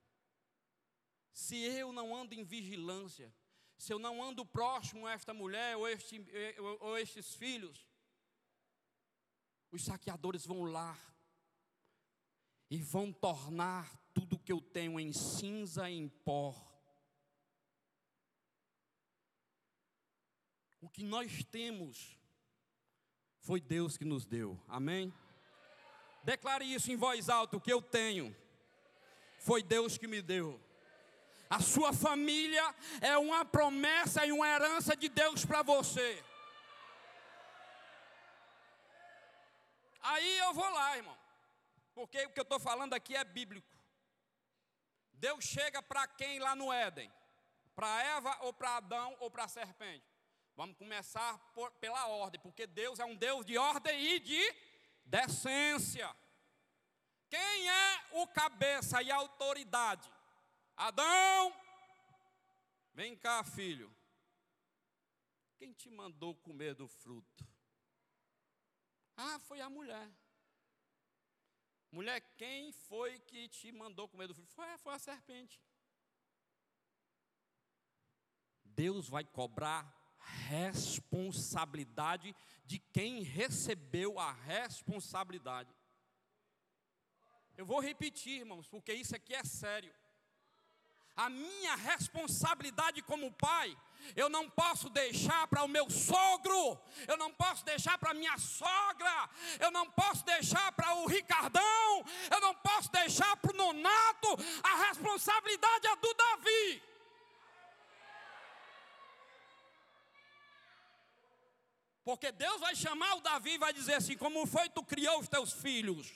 [1.34, 3.34] Se eu não ando em vigilância,
[3.76, 6.24] se eu não ando próximo a esta mulher ou, este,
[6.80, 7.84] ou, estes filhos,
[9.72, 10.96] os saqueadores vão lá
[12.70, 16.54] e vão tornar tudo que eu tenho em cinza e em pó.
[20.80, 22.16] O que nós temos
[23.40, 24.62] foi Deus que nos deu.
[24.68, 25.12] Amém?
[26.22, 28.34] Declare isso em voz alta: o que eu tenho
[29.40, 30.62] foi Deus que me deu.
[31.54, 36.24] A sua família é uma promessa e uma herança de Deus para você.
[40.00, 41.16] Aí eu vou lá, irmão,
[41.94, 43.72] porque o que eu estou falando aqui é bíblico.
[45.12, 47.08] Deus chega para quem lá no Éden?
[47.76, 50.04] Para Eva ou para Adão ou para a serpente?
[50.56, 54.54] Vamos começar por, pela ordem, porque Deus é um Deus de ordem e de
[55.04, 56.12] decência.
[57.30, 60.13] Quem é o cabeça e autoridade?
[60.76, 61.54] Adão,
[62.92, 63.94] vem cá, filho.
[65.56, 67.46] Quem te mandou comer do fruto?
[69.16, 70.10] Ah, foi a mulher.
[71.92, 74.52] Mulher, quem foi que te mandou comer do fruto?
[74.52, 75.62] Foi, foi a serpente.
[78.64, 79.94] Deus vai cobrar
[80.48, 82.34] responsabilidade
[82.64, 85.72] de quem recebeu a responsabilidade.
[87.56, 89.94] Eu vou repetir, irmãos, porque isso aqui é sério.
[91.16, 93.76] A minha responsabilidade como pai,
[94.16, 98.36] eu não posso deixar para o meu sogro, eu não posso deixar para a minha
[98.36, 104.28] sogra, eu não posso deixar para o Ricardão, eu não posso deixar para o Nonato,
[104.62, 106.82] a responsabilidade é do Davi.
[112.04, 115.20] Porque Deus vai chamar o Davi e vai dizer assim: Como foi que tu criou
[115.20, 116.12] os teus filhos?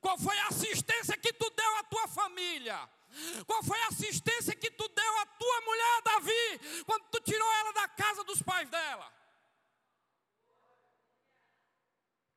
[0.00, 2.90] Qual foi a assistência que tu deu à tua família?
[3.46, 7.72] Qual foi a assistência que tu deu à tua mulher, Davi, quando tu tirou ela
[7.72, 9.12] da casa dos pais dela?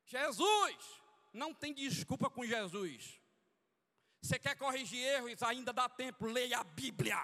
[0.04, 0.76] Jesus,
[1.32, 3.20] não tem desculpa com Jesus.
[4.22, 7.18] Você quer corrigir erros, ainda dá tempo, leia a Bíblia.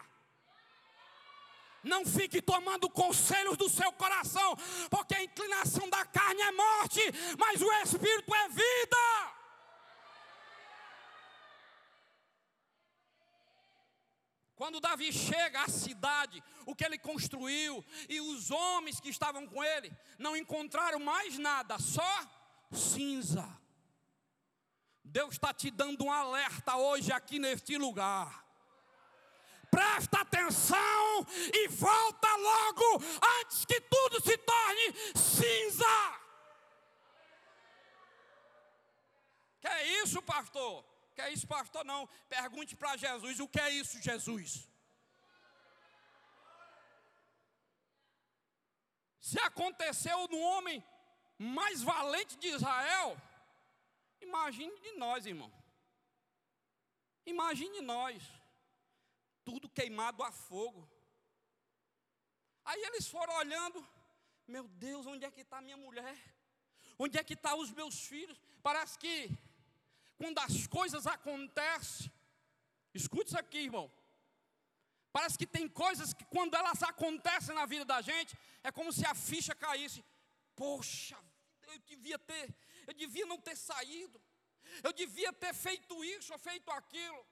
[1.83, 4.57] Não fique tomando conselhos do seu coração,
[4.89, 7.01] porque a inclinação da carne é morte,
[7.39, 9.42] mas o espírito é vida.
[14.63, 19.61] Quando Davi chega à cidade, o que ele construiu, e os homens que estavam com
[19.65, 22.15] ele, não encontraram mais nada, só
[22.71, 23.45] cinza.
[25.03, 28.47] Deus está te dando um alerta hoje aqui neste lugar.
[29.69, 33.03] Presta atenção e volta logo
[33.41, 36.21] antes que tudo se torne cinza.
[39.61, 40.92] Que é isso, pastor?
[41.15, 41.85] Que é isso, pastor?
[41.85, 42.09] Não.
[42.29, 44.69] Pergunte para Jesus: o que é isso, Jesus?
[49.21, 50.85] Se aconteceu no homem
[51.39, 53.17] mais valente de Israel,
[54.21, 55.53] imagine de nós, irmão.
[57.25, 58.23] Imagine nós,
[59.45, 60.89] tudo queimado a fogo.
[62.65, 63.87] Aí eles foram olhando,
[64.47, 66.17] meu Deus, onde é que está minha mulher?
[66.99, 68.41] Onde é que estão tá os meus filhos?
[68.63, 69.31] Parece que
[70.23, 72.09] quando as coisas acontecem,
[72.95, 73.91] escute isso aqui, irmão.
[75.13, 79.05] Parece que tem coisas que quando elas acontecem na vida da gente, é como se
[79.05, 80.05] a ficha caísse.
[80.55, 81.19] Poxa,
[81.67, 82.55] eu devia ter,
[82.87, 84.23] eu devia não ter saído.
[84.81, 87.27] Eu devia ter feito isso ou feito aquilo.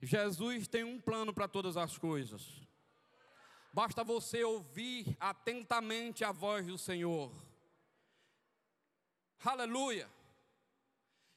[0.00, 2.42] Jesus tem um plano para todas as coisas.
[3.72, 7.32] Basta você ouvir atentamente a voz do Senhor.
[9.44, 10.08] Aleluia.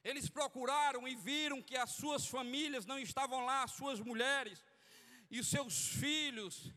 [0.09, 4.63] Eles procuraram e viram que as suas famílias não estavam lá, as suas mulheres
[5.29, 6.71] e os seus filhos,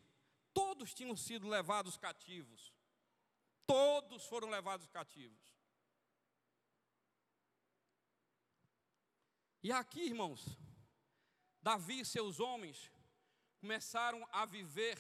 [0.52, 2.72] todos tinham sido levados cativos.
[3.64, 5.40] Todos foram levados cativos.
[9.62, 10.58] E aqui, irmãos,
[11.62, 12.90] Davi e seus homens
[13.60, 14.98] começaram a viver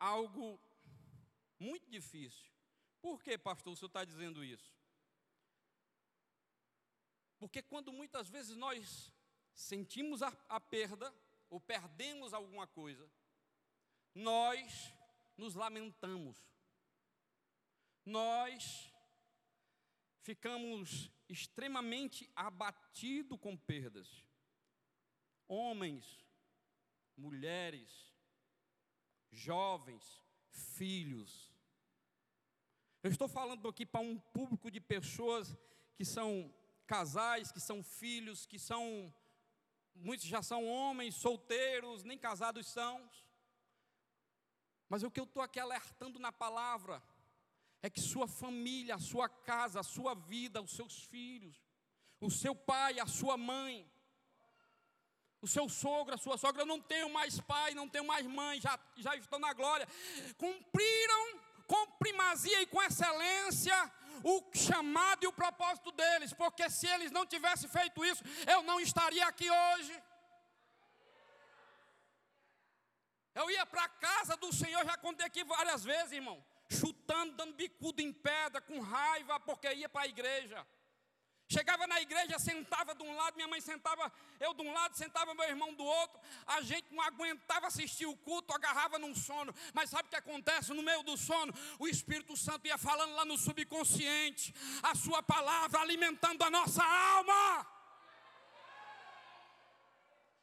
[0.00, 0.58] algo
[1.58, 2.50] muito difícil.
[3.02, 4.75] Por que, pastor, o senhor está dizendo isso?
[7.38, 9.12] Porque quando muitas vezes nós
[9.54, 11.12] sentimos a, a perda
[11.48, 13.08] ou perdemos alguma coisa,
[14.14, 14.92] nós
[15.36, 16.36] nos lamentamos.
[18.04, 18.92] Nós
[20.20, 24.24] ficamos extremamente abatidos com perdas.
[25.48, 26.24] Homens,
[27.16, 28.14] mulheres,
[29.30, 31.52] jovens, filhos.
[33.02, 35.56] Eu estou falando aqui para um público de pessoas
[35.94, 36.52] que são
[36.86, 39.12] casais que são filhos, que são,
[39.94, 43.10] muitos já são homens solteiros, nem casados são.
[44.88, 47.02] Mas o que eu estou aqui alertando na palavra
[47.82, 51.56] é que sua família, a sua casa, a sua vida, os seus filhos,
[52.20, 53.76] o seu pai, a sua mãe,
[55.42, 58.60] O seu sogro, a sua sogra, eu não tenho mais pai, não tenho mais mãe,
[58.60, 59.86] já, já estão na glória.
[60.36, 63.76] Cumpriram com primazia e com excelência
[64.22, 68.80] o chamado e o propósito deles, porque se eles não tivessem feito isso, eu não
[68.80, 70.02] estaria aqui hoje.
[73.34, 77.54] Eu ia para a casa do Senhor, já contei aqui várias vezes, irmão, chutando, dando
[77.54, 80.66] bicudo em pedra, com raiva, porque ia para a igreja.
[81.48, 85.32] Chegava na igreja, sentava de um lado, minha mãe sentava, eu de um lado, sentava
[85.32, 86.18] meu irmão do outro.
[86.44, 89.54] A gente não aguentava assistir o culto, agarrava num sono.
[89.72, 90.74] Mas sabe o que acontece?
[90.74, 95.80] No meio do sono, o Espírito Santo ia falando lá no subconsciente, a sua palavra
[95.80, 97.66] alimentando a nossa alma.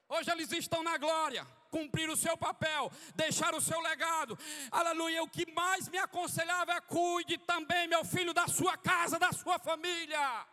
[0.08, 4.40] Hoje eles estão na glória, cumprir o seu papel, deixar o seu legado.
[4.72, 5.22] Aleluia.
[5.22, 9.60] O que mais me aconselhava é cuide também, meu filho, da sua casa, da sua
[9.60, 10.53] família.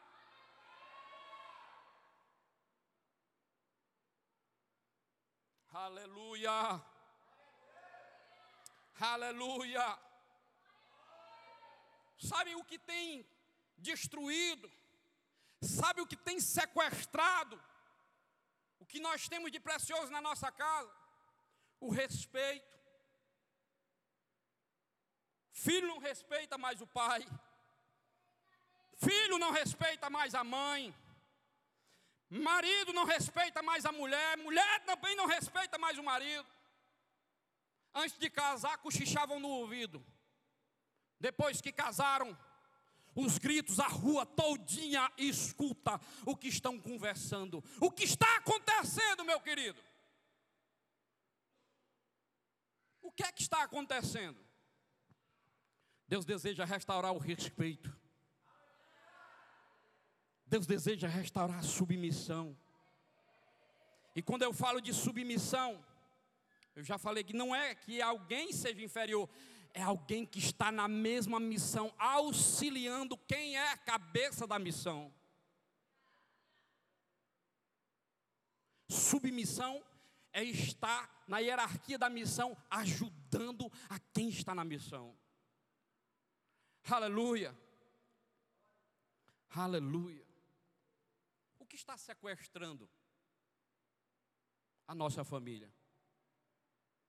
[5.73, 6.83] Aleluia.
[9.01, 9.99] Aleluia.
[12.19, 13.25] Sabe o que tem
[13.79, 14.71] destruído?
[15.63, 17.63] Sabe o que tem sequestrado?
[18.81, 20.93] O que nós temos de precioso na nossa casa?
[21.79, 22.69] O respeito.
[25.53, 27.25] Filho não respeita mais o pai.
[28.97, 30.95] Filho não respeita mais a mãe.
[32.31, 36.49] Marido não respeita mais a mulher, mulher também não respeita mais o marido.
[37.93, 40.05] Antes de casar, cochichavam no ouvido.
[41.19, 42.39] Depois que casaram,
[43.17, 47.63] os gritos, a rua todinha escuta o que estão conversando.
[47.81, 49.83] O que está acontecendo, meu querido?
[53.03, 54.39] O que é que está acontecendo?
[56.07, 58.00] Deus deseja restaurar o respeito.
[60.51, 62.59] Deus deseja restaurar a submissão.
[64.17, 65.83] E quando eu falo de submissão,
[66.75, 69.31] eu já falei que não é que alguém seja inferior,
[69.73, 75.15] é alguém que está na mesma missão, auxiliando quem é a cabeça da missão.
[78.89, 79.81] Submissão
[80.33, 85.17] é estar na hierarquia da missão, ajudando a quem está na missão.
[86.89, 87.57] Aleluia.
[89.51, 90.30] Aleluia
[91.71, 92.91] que está sequestrando
[94.89, 95.73] a nossa família?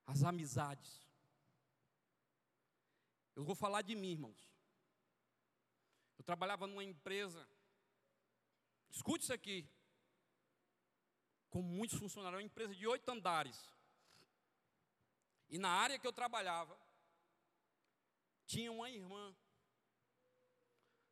[0.05, 1.09] As amizades.
[3.36, 4.39] Eu vou falar de mim, irmãos.
[6.16, 7.49] Eu trabalhava numa empresa,
[8.91, 9.68] escute isso aqui,
[11.49, 13.59] com muitos funcionários, uma empresa de oito andares.
[15.49, 16.80] E na área que eu trabalhava,
[18.45, 19.36] tinha uma irmã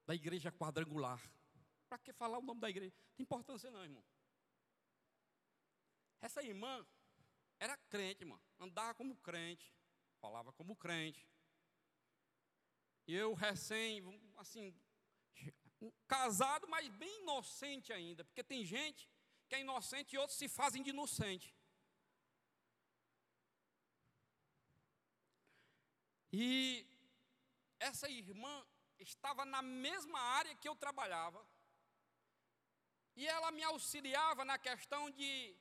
[0.05, 1.19] da igreja quadrangular.
[1.89, 2.95] Para que falar o nome da igreja?
[2.95, 4.05] Não tem importância não, irmão.
[6.21, 6.85] Essa irmã
[7.59, 8.39] era crente, irmão.
[8.59, 9.73] Andava como crente.
[10.21, 11.27] Falava como crente.
[13.07, 14.03] E eu recém,
[14.37, 14.73] assim,
[16.07, 18.23] casado, mas bem inocente ainda.
[18.23, 19.09] Porque tem gente
[19.47, 21.55] que é inocente e outros se fazem de inocente.
[26.31, 26.85] E
[27.79, 28.63] essa irmã
[28.99, 31.43] estava na mesma área que eu trabalhava.
[33.15, 35.55] E ela me auxiliava na questão de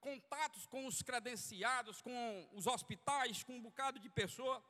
[0.00, 4.62] contatos com os credenciados, com os hospitais, com um bocado de pessoa.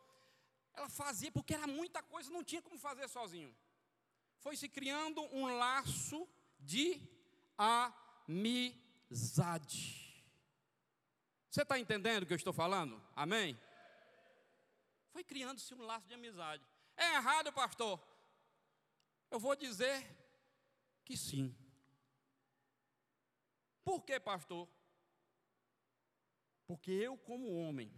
[0.74, 3.54] Ela fazia porque era muita coisa, não tinha como fazer sozinho.
[4.38, 6.28] Foi se criando um laço
[6.60, 7.00] de
[8.28, 9.82] amizade.
[11.50, 13.00] Você está entendendo o que eu estou falando?
[13.14, 13.58] Amém?
[15.12, 16.64] Foi criando-se um laço de amizade.
[16.96, 18.00] É errado, pastor?
[19.30, 20.04] Eu vou dizer
[21.04, 21.56] que sim.
[23.94, 24.68] Por que, pastor?
[26.66, 27.94] Porque eu, como homem,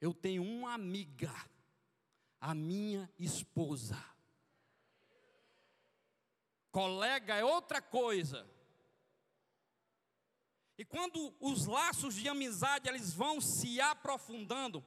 [0.00, 1.30] eu tenho uma amiga,
[2.40, 4.02] a minha esposa.
[6.70, 8.50] Colega é outra coisa.
[10.78, 14.82] E quando os laços de amizade eles vão se aprofundando,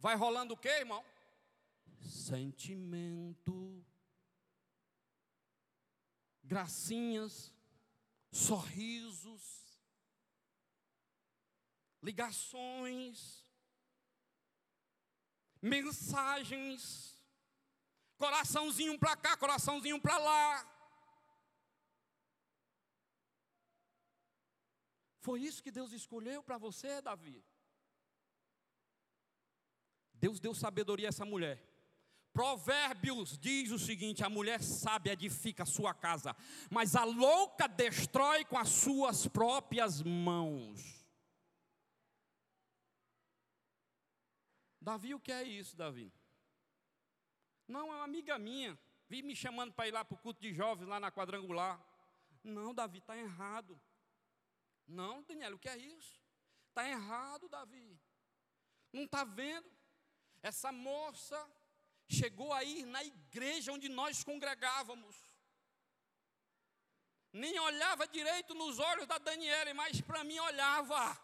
[0.00, 1.04] vai rolando o que, irmão?
[2.00, 3.86] Sentimento,
[6.42, 7.55] gracinhas,
[8.36, 9.42] sorrisos,
[12.02, 13.44] ligações,
[15.60, 17.16] mensagens,
[18.18, 20.72] coraçãozinho para cá, coraçãozinho para lá.
[25.20, 27.44] Foi isso que Deus escolheu para você, Davi.
[30.14, 31.60] Deus deu sabedoria a essa mulher,
[32.36, 36.36] Provérbios diz o seguinte: a mulher sábia edifica a sua casa,
[36.70, 41.02] mas a louca destrói com as suas próprias mãos.
[44.78, 46.12] Davi, o que é isso, Davi?
[47.66, 48.78] Não, é uma amiga minha,
[49.08, 51.82] vi me chamando para ir lá para o culto de jovens, lá na quadrangular.
[52.44, 53.80] Não, Davi, está errado.
[54.86, 56.20] Não, Daniel, o que é isso?
[56.68, 57.98] Está errado, Davi.
[58.92, 59.74] Não está vendo?
[60.42, 61.50] Essa moça
[62.08, 65.16] chegou a ir na igreja onde nós congregávamos.
[67.32, 71.18] Nem olhava direito nos olhos da Daniela, mas para mim olhava.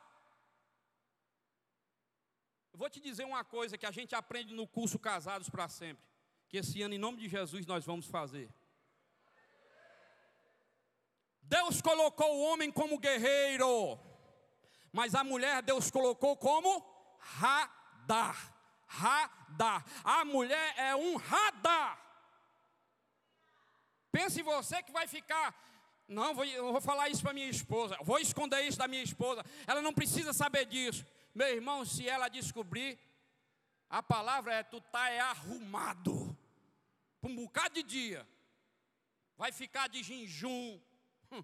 [2.74, 6.04] Vou te dizer uma coisa que a gente aprende no curso Casados para Sempre,
[6.48, 8.52] que esse ano, em nome de Jesus, nós vamos fazer.
[11.42, 13.98] Deus colocou o homem como guerreiro,
[14.90, 16.82] mas a mulher Deus colocou como
[17.18, 18.51] radar
[18.92, 19.84] radar.
[20.04, 21.98] A mulher é um radar.
[24.10, 25.54] Pense em você que vai ficar.
[26.06, 27.96] Não, vou, eu vou falar isso para minha esposa.
[28.02, 29.44] Vou esconder isso da minha esposa.
[29.66, 31.06] Ela não precisa saber disso.
[31.34, 32.98] Meu irmão, se ela descobrir,
[33.88, 36.36] a palavra é: tu tá é arrumado.
[37.20, 38.28] Por um bocado de dia.
[39.36, 40.78] Vai ficar de jejum.
[41.30, 41.42] Hum.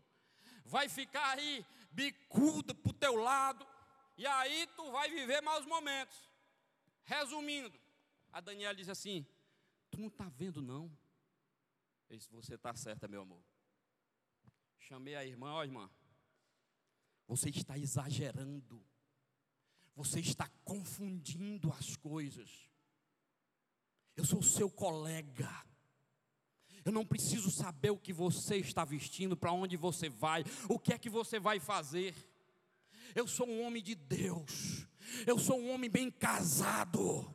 [0.66, 3.66] Vai ficar aí bicudo pro teu lado.
[4.18, 6.27] E aí tu vai viver maus momentos.
[7.08, 7.72] Resumindo,
[8.30, 9.26] a Daniela diz assim:
[9.90, 10.94] Tu não está vendo, não?
[12.10, 13.42] Eu disse: Você está certa, meu amor.
[14.78, 15.90] Chamei a irmã: Ó, irmã,
[17.26, 18.84] você está exagerando.
[19.96, 22.68] Você está confundindo as coisas.
[24.14, 25.50] Eu sou seu colega.
[26.84, 30.92] Eu não preciso saber o que você está vestindo, para onde você vai, o que
[30.92, 32.14] é que você vai fazer.
[33.14, 34.86] Eu sou um homem de Deus.
[35.26, 37.34] Eu sou um homem bem casado.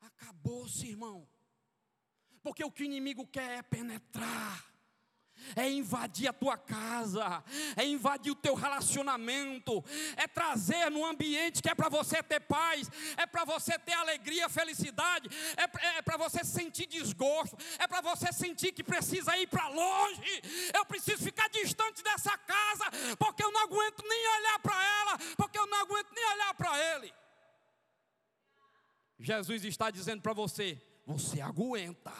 [0.00, 1.28] Acabou-se, irmão.
[2.42, 4.73] Porque o que o inimigo quer é penetrar
[5.56, 7.42] é invadir a tua casa,
[7.76, 9.84] é invadir o teu relacionamento,
[10.16, 14.48] é trazer no ambiente que é para você ter paz, é para você ter alegria,
[14.48, 19.68] felicidade, é, é para você sentir desgosto, é para você sentir que precisa ir para
[19.68, 20.42] longe.
[20.74, 22.84] Eu preciso ficar distante dessa casa,
[23.18, 26.78] porque eu não aguento nem olhar para ela, porque eu não aguento nem olhar para
[26.94, 27.12] ele.
[29.18, 32.12] Jesus está dizendo para você: você aguenta.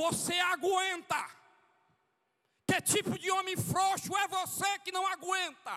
[0.00, 1.22] Você aguenta.
[2.66, 5.76] Que tipo de homem frouxo é você que não aguenta?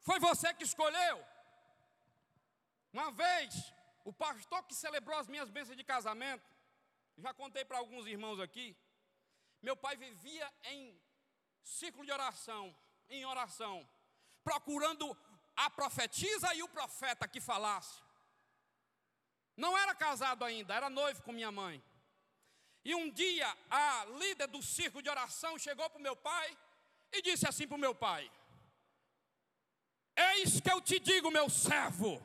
[0.00, 1.16] Foi você que escolheu.
[2.90, 6.48] Uma vez, o pastor que celebrou as minhas bênçãos de casamento,
[7.18, 8.74] já contei para alguns irmãos aqui,
[9.60, 10.98] meu pai vivia em
[11.62, 12.74] ciclo de oração,
[13.10, 13.86] em oração,
[14.42, 15.06] procurando
[15.54, 18.07] a profetisa e o profeta que falasse.
[19.58, 21.82] Não era casado ainda, era noivo com minha mãe.
[22.84, 26.56] E um dia a líder do círculo de oração chegou para o meu pai
[27.12, 28.30] e disse assim para o meu pai:
[30.16, 32.24] Eis que eu te digo, meu servo.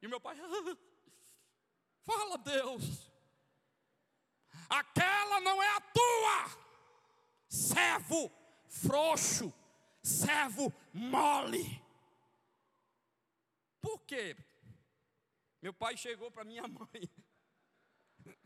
[0.00, 0.34] E meu pai,
[2.00, 3.12] fala Deus,
[4.70, 6.58] aquela não é a tua,
[7.50, 8.32] servo
[8.66, 9.52] frouxo,
[10.02, 11.84] servo mole.
[13.82, 14.34] Por quê?
[15.60, 17.10] Meu pai chegou para minha mãe.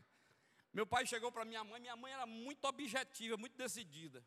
[0.73, 4.25] Meu pai chegou para minha mãe, minha mãe era muito objetiva, muito decidida.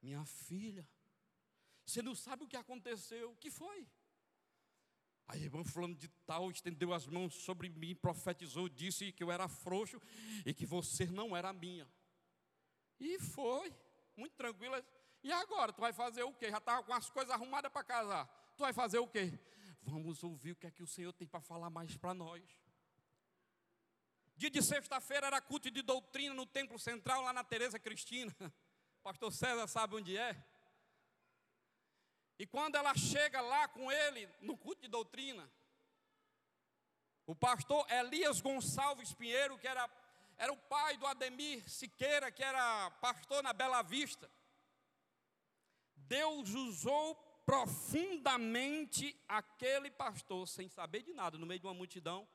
[0.00, 0.88] Minha filha,
[1.84, 3.30] você não sabe o que aconteceu?
[3.30, 3.86] O que foi?
[5.28, 9.46] A irmã fulano de tal estendeu as mãos sobre mim, profetizou, disse que eu era
[9.48, 10.00] frouxo
[10.46, 11.86] e que você não era minha.
[12.98, 13.72] E foi,
[14.16, 14.84] muito tranquila.
[15.22, 16.50] E agora, tu vai fazer o quê?
[16.50, 18.26] Já estava com as coisas arrumadas para casar.
[18.56, 19.38] Tu vai fazer o quê?
[19.82, 22.42] Vamos ouvir o que é que o Senhor tem para falar mais para nós.
[24.36, 28.34] Dia de sexta-feira era culto de doutrina no templo central, lá na Tereza Cristina.
[29.02, 30.36] Pastor César sabe onde é.
[32.38, 35.50] E quando ela chega lá com ele, no culto de doutrina,
[37.26, 39.88] o pastor Elias Gonçalves Pinheiro, que era,
[40.38, 44.30] era o pai do Ademir Siqueira, que era pastor na Bela Vista,
[45.94, 47.14] Deus usou
[47.50, 52.28] profundamente aquele pastor, sem saber de nada, no meio de uma multidão,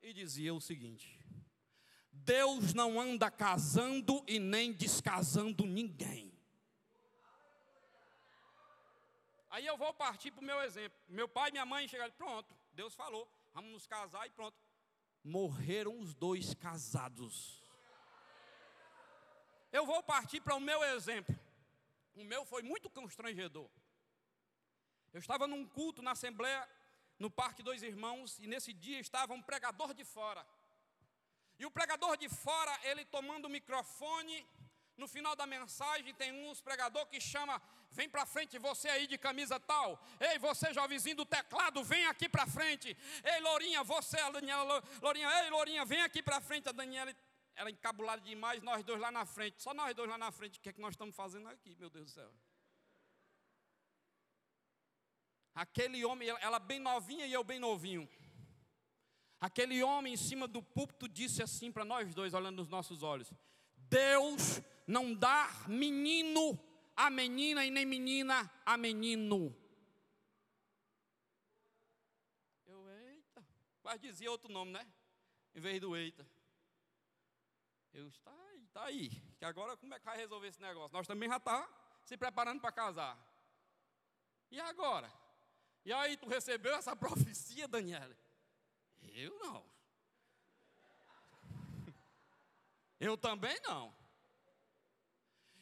[0.00, 1.20] e dizia o seguinte:
[2.10, 6.32] Deus não anda casando e nem descasando ninguém.
[9.50, 10.98] Aí eu vou partir para o meu exemplo.
[11.06, 14.56] Meu pai e minha mãe chegaram, pronto, Deus falou, vamos nos casar e pronto.
[15.22, 17.62] Morreram os dois casados.
[19.70, 21.38] Eu vou partir para o meu exemplo.
[22.14, 23.68] O meu foi muito constrangedor.
[25.12, 26.66] Eu estava num culto na Assembleia,
[27.18, 30.46] no Parque Dois Irmãos, e nesse dia estava um pregador de fora.
[31.58, 34.46] E o pregador de fora, ele tomando o microfone,
[34.96, 37.60] no final da mensagem tem uns pregador que chama,
[37.90, 40.02] vem para frente você aí de camisa tal.
[40.18, 42.96] Ei, você jovenzinho do teclado, vem aqui para frente.
[43.22, 46.68] Ei, Lourinha, você, a Daniela, Lourinha, ei, Lourinha, vem aqui para frente.
[46.68, 47.14] A Daniela
[47.54, 49.62] era encabulada demais, nós dois lá na frente.
[49.62, 50.58] Só nós dois lá na frente.
[50.58, 52.32] O que é que nós estamos fazendo aqui, meu Deus do céu?
[55.54, 58.08] Aquele homem, ela bem novinha e eu bem novinho.
[59.40, 63.32] Aquele homem em cima do púlpito disse assim para nós dois, olhando nos nossos olhos:
[63.76, 66.58] Deus não dá menino
[66.96, 69.54] a menina e nem menina a menino.
[72.64, 73.44] Eu, eita,
[73.82, 74.86] quase dizia outro nome, né?
[75.54, 76.26] Em vez do eita.
[77.92, 79.10] Eu, está aí, está aí.
[79.38, 80.96] Que agora como é que vai resolver esse negócio?
[80.96, 81.68] Nós também já está
[82.04, 83.18] se preparando para casar.
[84.50, 85.12] E agora?
[85.84, 88.16] E aí, tu recebeu essa profecia, Daniela?
[89.02, 89.64] Eu não.
[93.00, 93.94] Eu também não.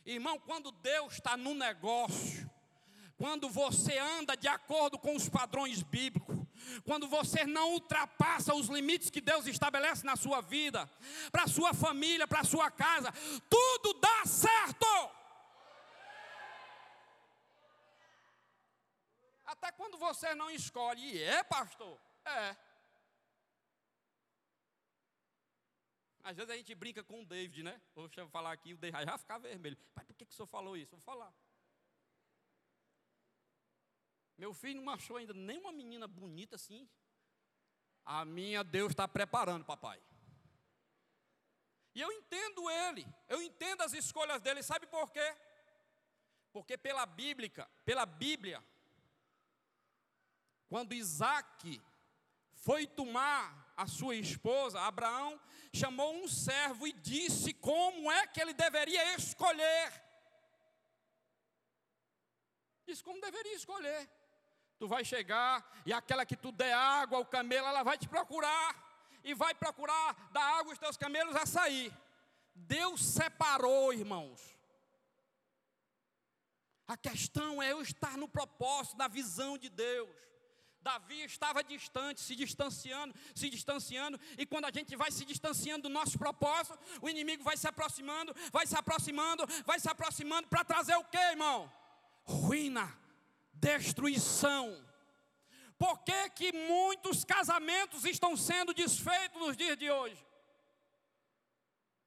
[0.05, 2.51] Irmão, quando Deus está no negócio,
[3.16, 6.39] quando você anda de acordo com os padrões bíblicos,
[6.85, 10.91] quando você não ultrapassa os limites que Deus estabelece na sua vida,
[11.31, 13.12] para a sua família, para a sua casa,
[13.49, 14.87] tudo dá certo.
[19.61, 22.01] Até quando você não escolhe, e é, pastor?
[22.25, 22.57] É.
[26.25, 27.79] Às vezes a gente brinca com o David, né?
[27.95, 29.77] Vou falar aqui, o David já ficar vermelho.
[29.95, 30.93] Pai, por que, que o senhor falou isso?
[30.93, 31.31] Vou falar.
[34.39, 36.89] Meu filho não achou ainda nem uma menina bonita assim.
[38.03, 40.03] A minha Deus está preparando, papai.
[41.95, 45.37] E eu entendo ele, eu entendo as escolhas dele, sabe por quê?
[46.51, 47.51] Porque pela Bíblia,
[47.85, 48.65] pela Bíblia,
[50.71, 51.83] quando Isaac
[52.53, 55.39] foi tomar a sua esposa, Abraão
[55.75, 59.93] chamou um servo e disse como é que ele deveria escolher.
[62.87, 64.09] Disse como deveria escolher.
[64.79, 68.71] Tu vai chegar e aquela que tu der água ao camelo, ela vai te procurar
[69.25, 71.93] e vai procurar dar água aos teus camelos a sair.
[72.55, 74.57] Deus separou, irmãos.
[76.87, 80.30] A questão é eu estar no propósito, na visão de Deus.
[80.83, 85.89] Davi estava distante, se distanciando, se distanciando, e quando a gente vai se distanciando do
[85.89, 90.97] nosso propósito, o inimigo vai se aproximando, vai se aproximando, vai se aproximando para trazer
[90.97, 91.70] o que, irmão?
[92.24, 92.99] Ruína,
[93.53, 94.74] destruição.
[95.78, 100.24] Por que, que muitos casamentos estão sendo desfeitos nos dias de hoje?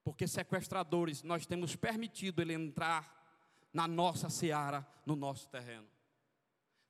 [0.04, 3.22] Porque sequestradores, nós temos permitido ele entrar
[3.72, 5.93] na nossa seara, no nosso terreno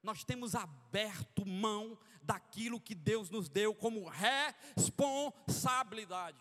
[0.04, 6.40] nós temos aberto mão daquilo que Deus nos deu como responsabilidade.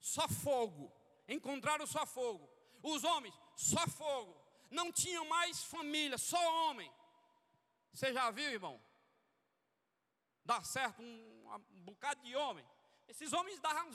[0.00, 0.92] Só fogo,
[1.28, 2.48] encontraram só fogo.
[2.82, 4.36] Os homens, só fogo.
[4.70, 6.90] Não tinham mais família, só homem.
[7.92, 8.80] Você já viu, irmão?
[10.44, 12.64] Dá certo um, um bocado de homem.
[13.08, 13.90] Esses homens davam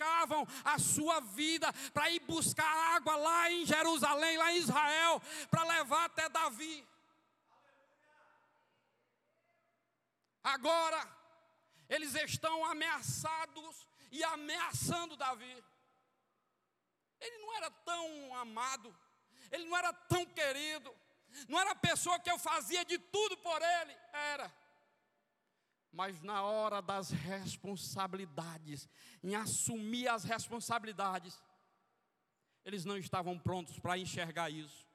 [0.00, 5.64] arriscavam a sua vida para ir buscar água lá em Jerusalém, lá em Israel, para
[5.64, 6.86] levar até Davi.
[10.42, 11.06] Agora,
[11.88, 15.64] eles estão ameaçados e ameaçando Davi.
[17.20, 18.96] Ele não era tão amado,
[19.50, 20.94] ele não era tão querido,
[21.46, 24.50] não era a pessoa que eu fazia de tudo por ele, era
[25.92, 28.88] mas na hora das responsabilidades,
[29.22, 31.42] em assumir as responsabilidades,
[32.64, 34.86] eles não estavam prontos para enxergar isso.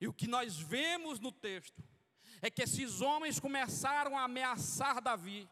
[0.00, 1.82] E o que nós vemos no texto
[2.42, 5.48] é que esses homens começaram a ameaçar Davi,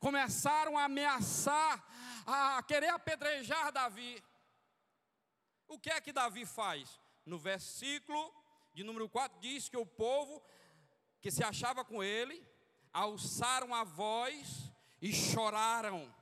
[0.00, 1.84] começaram a ameaçar,
[2.26, 4.22] a querer apedrejar Davi.
[5.66, 6.98] O que é que Davi faz?
[7.28, 8.34] no versículo
[8.72, 10.42] de número 4, diz que o povo
[11.20, 12.44] que se achava com ele
[12.92, 16.12] alçaram a voz e choraram.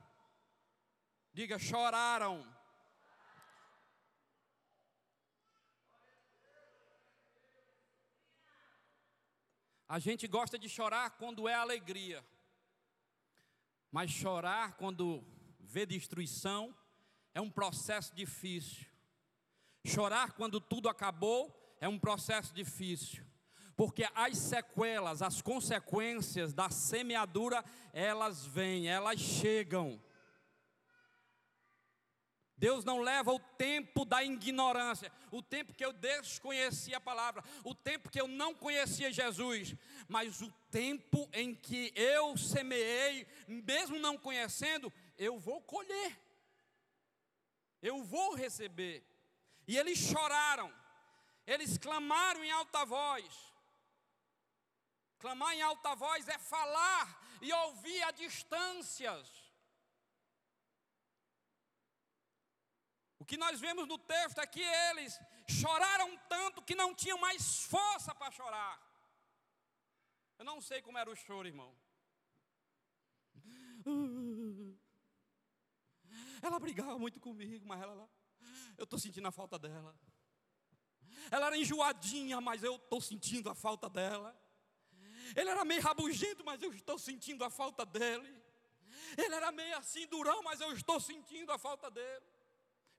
[1.33, 2.45] Diga, choraram.
[9.89, 12.25] A gente gosta de chorar quando é alegria,
[13.89, 15.23] mas chorar quando
[15.59, 16.75] vê destruição
[17.33, 18.85] é um processo difícil.
[19.85, 23.26] Chorar quando tudo acabou é um processo difícil.
[23.77, 27.63] Porque as sequelas, as consequências da semeadura,
[27.93, 30.01] elas vêm, elas chegam.
[32.57, 37.75] Deus não leva o tempo da ignorância, o tempo que eu desconhecia a palavra, o
[37.75, 39.75] tempo que eu não conhecia Jesus,
[40.07, 46.19] mas o tempo em que eu semeei, mesmo não conhecendo, eu vou colher,
[47.79, 49.05] eu vou receber.
[49.67, 50.73] E eles choraram,
[51.45, 53.55] eles clamaram em alta voz.
[55.19, 57.05] Clamar em alta voz é falar
[57.41, 59.47] e ouvir a distâncias.
[63.19, 67.63] O que nós vemos no texto é que eles choraram tanto que não tinham mais
[67.63, 68.79] força para chorar.
[70.37, 71.75] Eu não sei como era o choro, irmão.
[76.41, 78.07] Ela brigava muito comigo, mas ela,
[78.77, 79.97] eu estou sentindo a falta dela.
[81.31, 84.39] Ela era enjoadinha, mas eu estou sentindo a falta dela.
[85.35, 88.41] Ele era meio rabugento, mas eu estou sentindo a falta dele.
[89.17, 92.25] Ele era meio assim durão, mas eu estou sentindo a falta dele.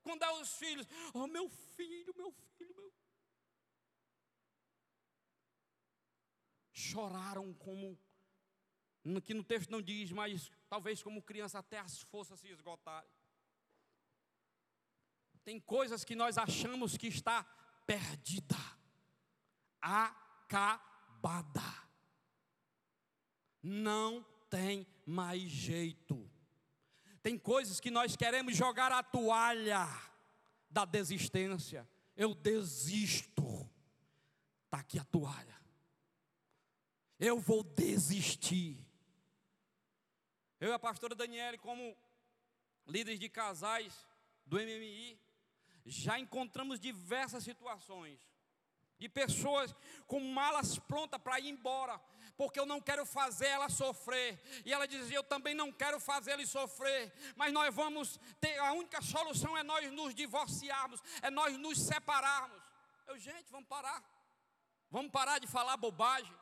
[0.01, 2.93] Quando é os filhos, oh meu filho, meu filho, meu.
[6.71, 7.97] Choraram como,
[9.23, 13.11] que no texto não diz, mas talvez como criança até as forças se esgotarem.
[15.43, 17.43] Tem coisas que nós achamos que está
[17.85, 18.55] perdida,
[19.81, 21.78] acabada.
[23.61, 26.29] Não tem mais jeito.
[27.21, 29.87] Tem coisas que nós queremos jogar a toalha
[30.69, 31.87] da desistência.
[32.15, 33.69] Eu desisto.
[34.65, 35.57] Está aqui a toalha.
[37.19, 38.77] Eu vou desistir.
[40.59, 41.97] Eu e a pastora Daniele, como
[42.87, 44.05] líderes de casais
[44.45, 45.19] do MMI,
[45.85, 48.28] já encontramos diversas situações
[48.99, 49.73] de pessoas
[50.05, 51.99] com malas prontas para ir embora,
[52.35, 54.39] porque eu não quero fazer ela sofrer.
[54.65, 58.73] E ela dizia: Eu também não quero fazer ele sofrer, mas nós vamos ter, a
[58.73, 62.61] única solução é nós nos divorciarmos, é nós nos separarmos.
[63.07, 64.03] Eu, gente, vamos parar.
[64.91, 66.35] Vamos parar de falar bobagem.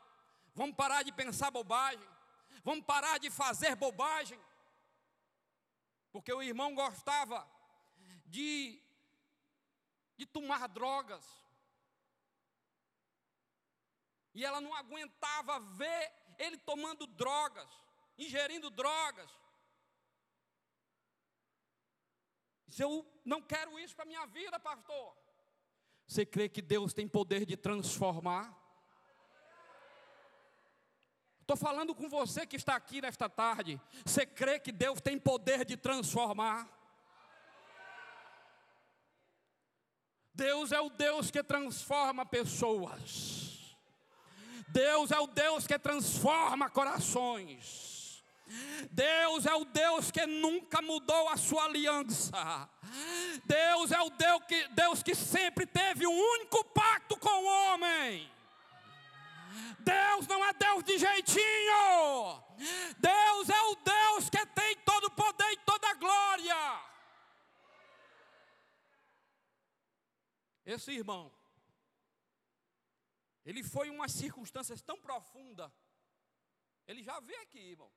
[0.55, 2.07] Vamos parar de pensar bobagem.
[2.63, 4.39] Vamos parar de fazer bobagem.
[6.11, 7.47] Porque o irmão gostava
[8.25, 8.81] de,
[10.17, 11.23] de tomar drogas
[14.37, 17.67] e ela não aguentava ver ele tomando drogas,
[18.15, 19.31] ingerindo drogas.
[22.77, 25.17] Eu não quero isso para a minha vida, pastor.
[26.07, 28.55] Você crê que Deus tem poder de transformar?
[31.41, 33.81] Estou falando com você que está aqui nesta tarde.
[34.05, 36.69] Você crê que Deus tem poder de transformar?
[40.31, 43.46] Deus é o Deus que transforma pessoas.
[44.67, 48.23] Deus é o Deus que transforma corações.
[48.91, 52.69] Deus é o Deus que nunca mudou a sua aliança.
[53.45, 58.31] Deus é o Deus que, Deus que sempre teve um único pacto com o homem.
[59.79, 62.43] Deus não é Deus de jeitinho.
[62.97, 66.81] Deus é o Deus que tem todo o poder e toda a glória.
[70.65, 71.31] Esse irmão
[73.47, 75.71] ele foi umas circunstâncias tão profundas.
[76.85, 77.89] Ele já veio aqui, irmão.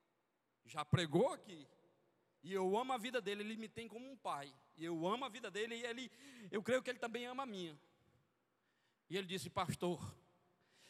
[0.65, 1.67] Já pregou aqui.
[2.41, 4.55] E eu amo a vida dele, ele me tem como um pai.
[4.77, 6.09] E eu amo a vida dele e ele,
[6.53, 7.77] eu creio que ele também ama a minha.
[9.11, 10.15] E ele disse, pastor,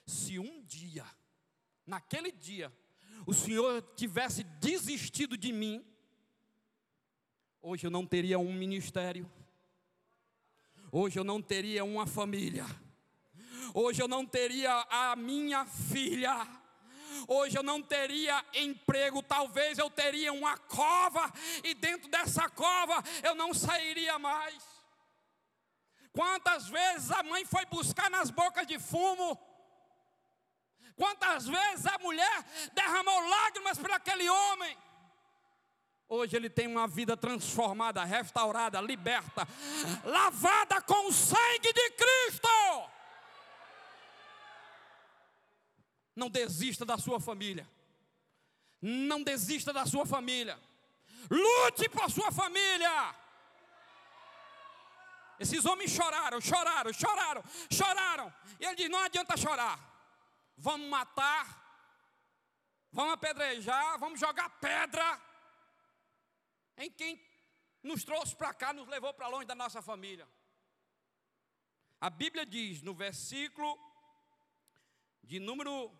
[0.04, 1.06] se um dia,
[1.86, 2.70] naquele dia,
[3.26, 5.82] o Senhor tivesse desistido de mim,
[7.62, 9.26] hoje eu não teria um ministério,
[10.92, 12.66] hoje eu não teria uma família
[13.74, 16.46] hoje eu não teria a minha filha,
[17.26, 21.32] hoje eu não teria emprego, talvez eu teria uma cova,
[21.64, 24.62] e dentro dessa cova eu não sairia mais.
[26.12, 29.38] Quantas vezes a mãe foi buscar nas bocas de fumo?
[30.96, 32.44] Quantas vezes a mulher
[32.74, 34.76] derramou lágrimas para aquele homem?
[36.08, 39.46] Hoje ele tem uma vida transformada, restaurada, liberta,
[40.04, 42.48] lavada com o sangue de Cristo.
[46.20, 47.66] Não desista da sua família.
[48.82, 50.56] Não desista da sua família.
[51.30, 52.96] Lute por sua família.
[55.38, 57.42] Esses homens choraram, choraram, choraram,
[57.78, 58.34] choraram.
[58.60, 59.78] E ele diz: não adianta chorar.
[60.58, 61.44] Vamos matar,
[62.92, 65.08] vamos apedrejar, vamos jogar pedra
[66.76, 67.18] em quem
[67.82, 70.28] nos trouxe para cá, nos levou para longe da nossa família.
[71.98, 73.70] A Bíblia diz no versículo
[75.22, 75.90] de número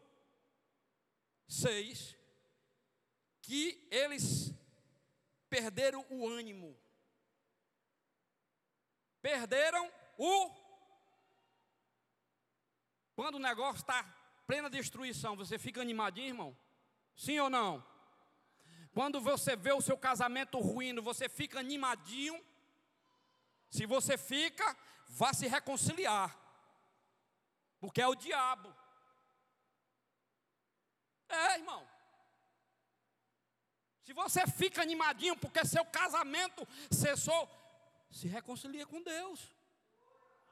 [1.50, 2.16] 6
[3.42, 4.54] que eles
[5.48, 6.78] perderam o ânimo.
[9.20, 10.50] Perderam o.
[13.16, 14.04] Quando o negócio está
[14.46, 16.56] plena destruição, você fica animadinho, irmão?
[17.16, 17.84] Sim ou não?
[18.92, 22.40] Quando você vê o seu casamento ruindo, você fica animadinho.
[23.68, 24.76] Se você fica,
[25.08, 26.36] vá se reconciliar.
[27.80, 28.74] Porque é o diabo.
[31.30, 31.86] É, irmão.
[34.02, 37.48] Se você fica animadinho porque seu casamento cessou,
[38.10, 39.54] se reconcilia com Deus.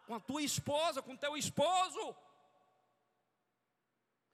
[0.06, 2.14] Com a tua esposa, com teu esposo.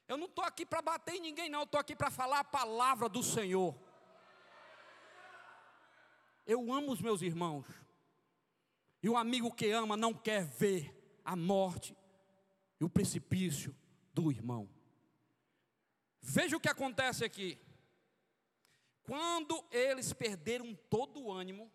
[0.07, 1.63] Eu não estou aqui para bater em ninguém, não.
[1.63, 3.75] Estou aqui para falar a palavra do Senhor.
[6.47, 7.67] Eu amo os meus irmãos.
[9.03, 11.97] E o amigo que ama não quer ver a morte
[12.79, 13.75] e o precipício
[14.13, 14.69] do irmão.
[16.27, 17.59] Veja o que acontece aqui.
[19.03, 21.71] Quando eles perderam todo o ânimo,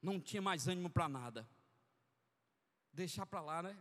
[0.00, 1.48] não tinha mais ânimo para nada.
[2.92, 3.78] Deixar para lá, né?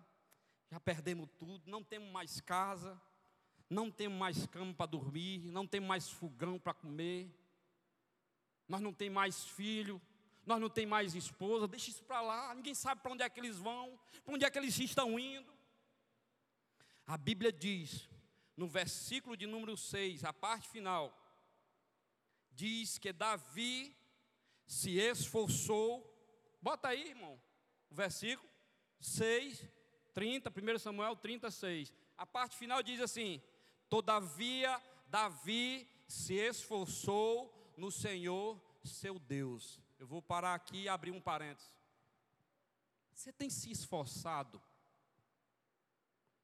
[0.70, 3.02] Já perdemos tudo, não temos mais casa,
[3.70, 7.30] não temos mais cama para dormir, não temos mais fogão para comer
[8.72, 10.02] nós não tem mais filho,
[10.46, 13.38] nós não tem mais esposa, deixa isso para lá, ninguém sabe para onde é que
[13.38, 15.54] eles vão, para onde é que eles estão indo.
[17.06, 18.10] A Bíblia diz,
[18.56, 21.18] no versículo de número 6, a parte final,
[22.52, 23.96] diz que Davi
[24.66, 26.08] se esforçou,
[26.62, 27.42] bota aí, irmão,
[27.90, 28.50] o versículo
[29.00, 29.68] 6,
[30.14, 31.94] 30, 1 Samuel 36.
[32.18, 33.42] A parte final diz assim:
[33.90, 39.80] Todavia Davi se esforçou no Senhor seu Deus.
[40.00, 41.70] Eu vou parar aqui e abrir um parênteses.
[43.14, 44.62] Você tem se esforçado?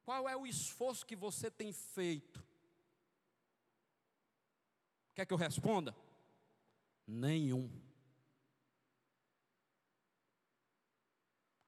[0.08, 2.42] Qual é o esforço que você tem feito?
[5.14, 5.94] Quer que eu responda?
[7.06, 7.70] Nenhum.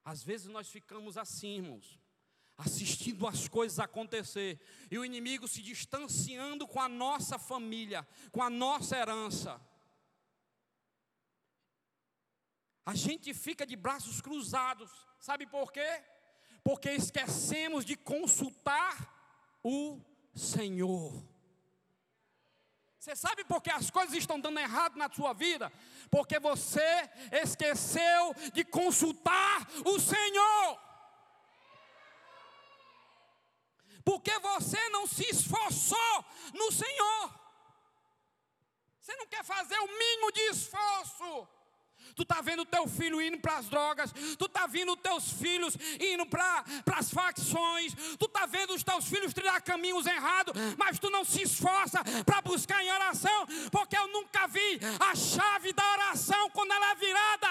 [0.03, 2.01] Às vezes nós ficamos assim, irmãos,
[2.57, 4.59] assistindo as coisas acontecer,
[4.91, 9.61] e o inimigo se distanciando com a nossa família, com a nossa herança.
[12.87, 16.03] A gente fica de braços cruzados, sabe por quê?
[16.63, 18.97] Porque esquecemos de consultar
[19.63, 20.01] o
[20.35, 21.23] Senhor.
[22.99, 25.73] Você sabe por que as coisas estão dando errado na sua vida?
[26.11, 30.91] Porque você esqueceu de consultar o Senhor.
[34.05, 37.41] porque você não se esforçou no Senhor.
[39.01, 41.49] Você não quer fazer o mínimo de esforço.
[42.15, 46.27] Tu está vendo teu filho indo para as drogas, tu está vendo teus filhos indo
[46.27, 46.65] para
[46.97, 51.43] as facções, tu está vendo os teus filhos trilhar caminhos errados, mas tu não se
[51.43, 56.91] esforça para buscar em oração, porque eu nunca vi a chave da oração quando ela
[56.91, 57.49] é virada,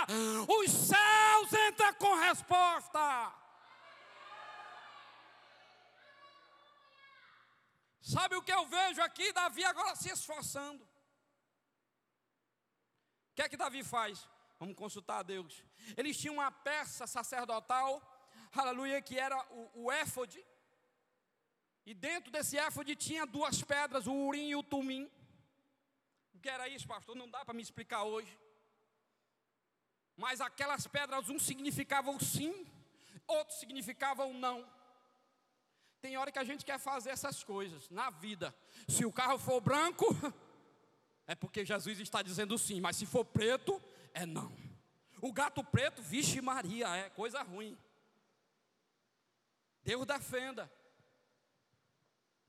[0.47, 3.33] os céus entram com resposta.
[8.01, 9.31] Sabe o que eu vejo aqui?
[9.31, 10.83] Davi agora se esforçando.
[10.83, 10.87] O
[13.35, 14.27] que é que Davi faz?
[14.59, 15.63] Vamos consultar a Deus.
[15.95, 18.01] Eles tinham uma peça sacerdotal,
[18.51, 20.45] aleluia, que era o, o éfode.
[21.85, 25.09] E dentro desse éfode tinha duas pedras, o urim e o tumim.
[26.33, 27.15] O que era isso, pastor?
[27.15, 28.37] Não dá para me explicar hoje.
[30.17, 32.67] Mas aquelas pedras, um significavam sim,
[33.25, 34.69] outro significavam não.
[36.01, 38.53] Tem hora que a gente quer fazer essas coisas na vida.
[38.89, 40.05] Se o carro for branco,
[41.25, 43.81] é porque Jesus está dizendo sim, mas se for preto,
[44.13, 44.51] é não.
[45.21, 47.77] O gato preto, vixe Maria, é coisa ruim.
[49.83, 50.71] Deus defenda.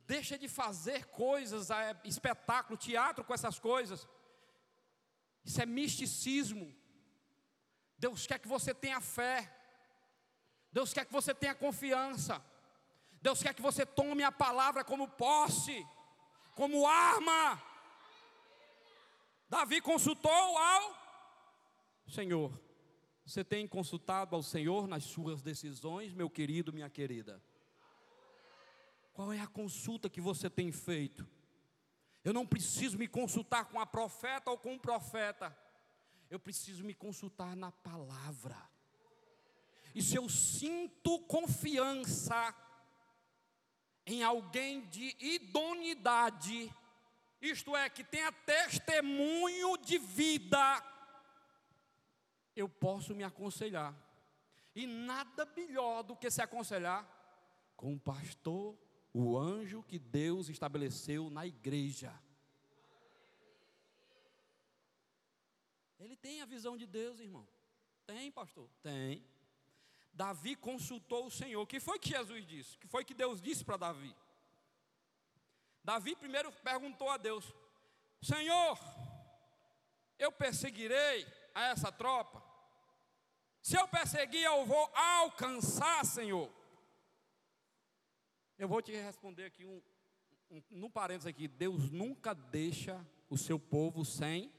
[0.07, 4.09] Deixa de fazer coisas, é, espetáculo, teatro com essas coisas.
[5.45, 6.75] Isso é misticismo.
[7.97, 9.51] Deus quer que você tenha fé.
[10.73, 12.45] Deus quer que você tenha confiança.
[13.23, 15.87] Deus quer que você tome a palavra como posse,
[16.55, 17.63] como arma.
[19.49, 21.00] Davi consultou ao
[22.11, 22.61] Senhor.
[23.25, 27.43] Você tem consultado ao Senhor nas suas decisões, meu querido, minha querida?
[29.13, 31.27] Qual é a consulta que você tem feito?
[32.25, 35.57] Eu não preciso me consultar com a profeta ou com o profeta.
[36.29, 38.57] Eu preciso me consultar na palavra.
[39.95, 42.55] E se eu sinto confiança
[44.07, 46.73] em alguém de idoneidade,
[47.41, 50.83] isto é, que tenha testemunho de vida,
[52.61, 53.95] eu posso me aconselhar.
[54.75, 57.05] E nada melhor do que se aconselhar
[57.77, 58.79] com o pastor,
[59.13, 62.13] o anjo que Deus estabeleceu na igreja.
[65.99, 67.47] Ele tem a visão de Deus, irmão.
[68.07, 68.69] Tem, pastor?
[68.83, 69.25] Tem.
[70.13, 71.63] Davi consultou o Senhor.
[71.63, 72.77] O que foi que Jesus disse?
[72.77, 74.15] O que foi que Deus disse para Davi?
[75.83, 77.55] Davi primeiro perguntou a Deus:
[78.21, 78.79] Senhor,
[80.19, 82.50] eu perseguirei a essa tropa?
[83.63, 86.51] Se eu perseguir, eu vou alcançar, Senhor.
[88.59, 89.83] Eu vou te responder aqui um,
[90.71, 91.47] um, parênteses aqui.
[91.47, 94.53] Deus nunca deixa o seu povo sem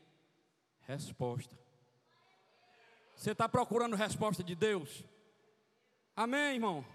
[0.81, 1.57] resposta.
[3.15, 5.03] Você está procurando resposta de Deus?
[6.15, 6.85] Amém, irmão?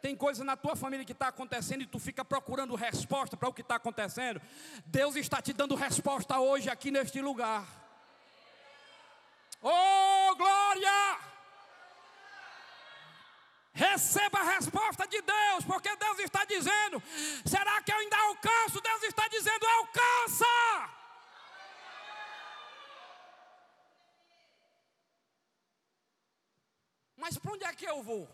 [0.00, 3.52] Tem coisa na tua família que está acontecendo e tu fica procurando resposta para o
[3.52, 4.40] que está acontecendo.
[4.86, 7.81] Deus está te dando resposta hoje aqui neste lugar.
[9.62, 11.20] Oh, glória!
[13.72, 17.00] Receba a resposta de Deus, porque Deus está dizendo:
[17.46, 18.80] será que eu ainda alcanço?
[18.80, 20.46] Deus está dizendo: alcança!
[27.16, 28.28] Mas para onde é que eu vou?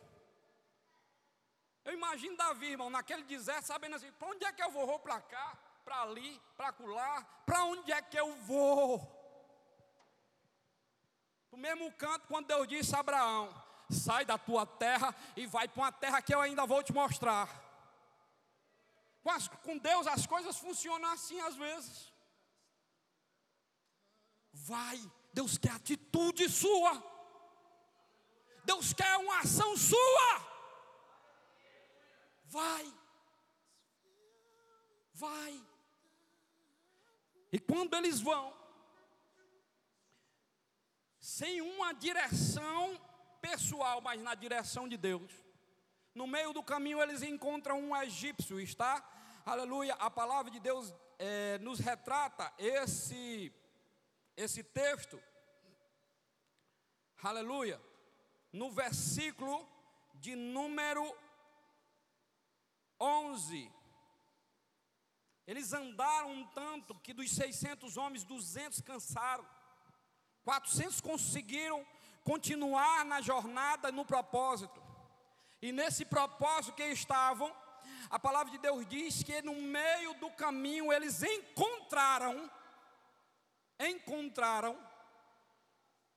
[1.84, 4.86] Eu imagino Davi, irmão, naquele deserto, sabendo assim: para onde é que eu vou?
[4.86, 9.17] Vou para cá, para ali, para colar, para onde é que eu vou?
[11.50, 13.52] Do mesmo canto, quando Deus disse a Abraão:
[13.90, 17.48] sai da tua terra e vai para uma terra que eu ainda vou te mostrar.
[19.22, 22.12] Com, as, com Deus as coisas funcionam assim às vezes.
[24.52, 24.98] Vai,
[25.32, 27.02] Deus quer atitude sua.
[28.64, 30.48] Deus quer uma ação sua.
[32.44, 32.92] Vai.
[35.14, 35.64] Vai.
[37.50, 38.54] E quando eles vão,
[41.38, 43.00] sem uma direção
[43.40, 45.30] pessoal, mas na direção de Deus,
[46.12, 48.94] no meio do caminho eles encontram um egípcio, está?
[49.46, 53.52] Aleluia, a palavra de Deus é, nos retrata esse,
[54.36, 55.22] esse texto,
[57.22, 57.80] aleluia,
[58.52, 59.64] no versículo
[60.14, 61.06] de número
[63.00, 63.72] 11.
[65.46, 69.46] Eles andaram um tanto que dos 600 homens, 200 cansaram.
[70.48, 71.86] 400 conseguiram
[72.24, 74.82] continuar na jornada, no propósito.
[75.60, 77.54] E nesse propósito que estavam,
[78.08, 82.50] a palavra de Deus diz que no meio do caminho eles encontraram
[83.78, 84.74] encontraram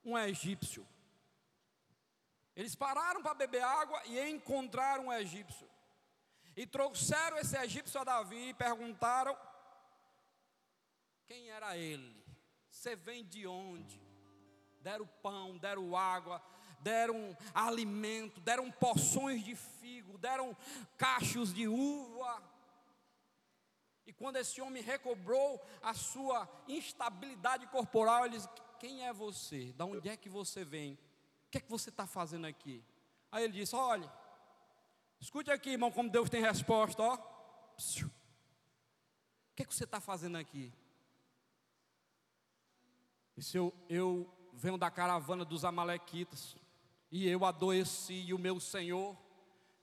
[0.02, 0.88] um egípcio.
[2.56, 5.70] Eles pararam para beber água e encontraram um egípcio.
[6.56, 9.38] E trouxeram esse egípcio a Davi e perguntaram
[11.26, 12.16] quem era ele.
[12.70, 14.11] Você vem de onde?
[14.82, 16.42] Deram pão, deram água,
[16.80, 20.56] deram alimento, deram porções de figo, deram
[20.98, 22.42] cachos de uva.
[24.06, 29.72] E quando esse homem recobrou a sua instabilidade corporal, ele disse: Quem é você?
[29.74, 30.94] Da onde é que você vem?
[30.94, 32.84] O que é que você está fazendo aqui?
[33.32, 34.12] Aí ele disse: Olha,
[35.22, 37.14] Escute aqui, irmão, como Deus tem resposta, ó.
[37.14, 38.10] O
[39.56, 40.74] que, é que você está fazendo aqui?
[43.38, 46.56] Disse eu, eu venho da caravana dos Amalequitas,
[47.12, 49.18] e eu adoeci, e o meu Senhor,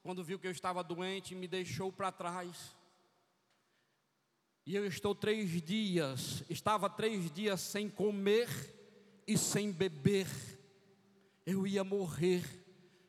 [0.02, 2.76] quando viu que eu estava doente, me deixou para trás.
[4.64, 8.48] E eu estou três dias, estava três dias sem comer
[9.26, 10.26] e sem beber.
[11.44, 12.44] Eu ia morrer.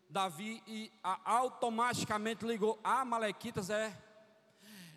[0.09, 3.95] Davi e automaticamente ligou: Ah, Malequitas é.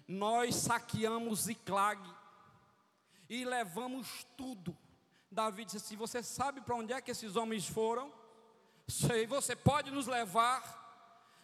[0.09, 2.01] Nós saqueamos Ziclag
[3.29, 4.77] e levamos tudo.
[5.33, 8.12] Davi disse assim: Você sabe para onde é que esses homens foram?
[8.87, 10.80] Sei, você pode nos levar.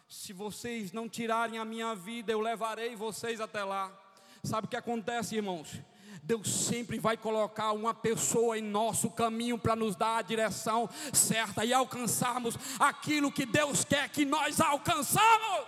[0.07, 3.91] Se vocês não tirarem a minha vida, eu levarei vocês até lá.
[4.43, 5.79] Sabe o que acontece, irmãos?
[6.23, 11.63] Deus sempre vai colocar uma pessoa em nosso caminho para nos dar a direção certa
[11.63, 15.67] e alcançarmos aquilo que Deus quer que nós alcançamos.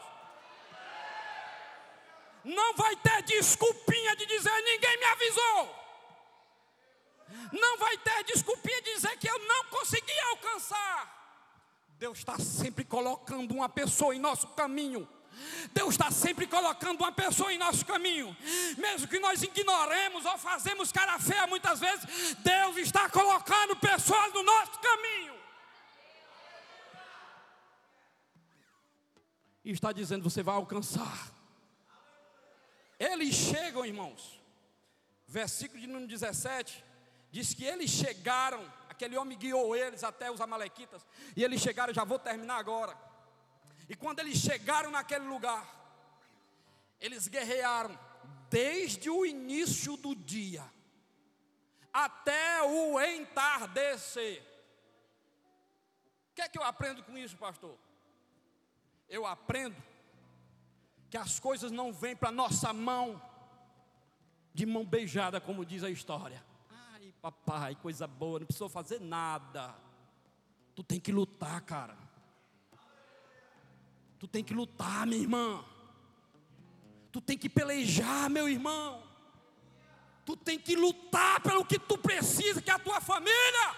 [2.44, 5.81] Não vai ter desculpinha de dizer ninguém me avisou.
[7.52, 11.22] Não vai ter desculpinha de dizer que eu não consegui alcançar.
[11.98, 15.08] Deus está sempre colocando uma pessoa em nosso caminho.
[15.74, 18.36] Deus está sempre colocando uma pessoa em nosso caminho,
[18.78, 24.44] mesmo que nós ignoremos ou fazemos cara feia muitas vezes, Deus está colocando pessoas no
[24.44, 25.34] nosso caminho.
[29.64, 31.32] E está dizendo: você vai alcançar.
[33.00, 34.40] Eles chegam, irmãos.
[35.28, 36.91] Versículo de número 17
[37.32, 41.06] diz que eles chegaram, aquele homem guiou eles até os amalequitas,
[41.36, 42.96] e eles chegaram, já vou terminar agora.
[43.90, 45.66] E quando eles chegaram naquele lugar,
[47.00, 47.98] eles guerrearam
[48.50, 50.64] desde o início do dia
[51.94, 54.42] até o entardecer.
[56.32, 57.78] O que é que eu aprendo com isso, pastor?
[59.10, 59.76] Eu aprendo
[61.10, 63.22] que as coisas não vêm para nossa mão
[64.54, 66.42] de mão beijada, como diz a história.
[67.24, 69.76] Ai, papai, coisa boa, não precisou fazer nada.
[70.76, 71.96] Tu tem que lutar, cara.
[74.18, 75.64] Tu tem que lutar, minha irmã.
[77.12, 79.04] Tu tem que pelejar, meu irmão.
[80.26, 83.76] Tu tem que lutar pelo que tu precisa, que é a tua família.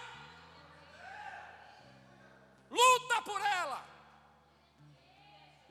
[2.70, 3.86] Luta por ela.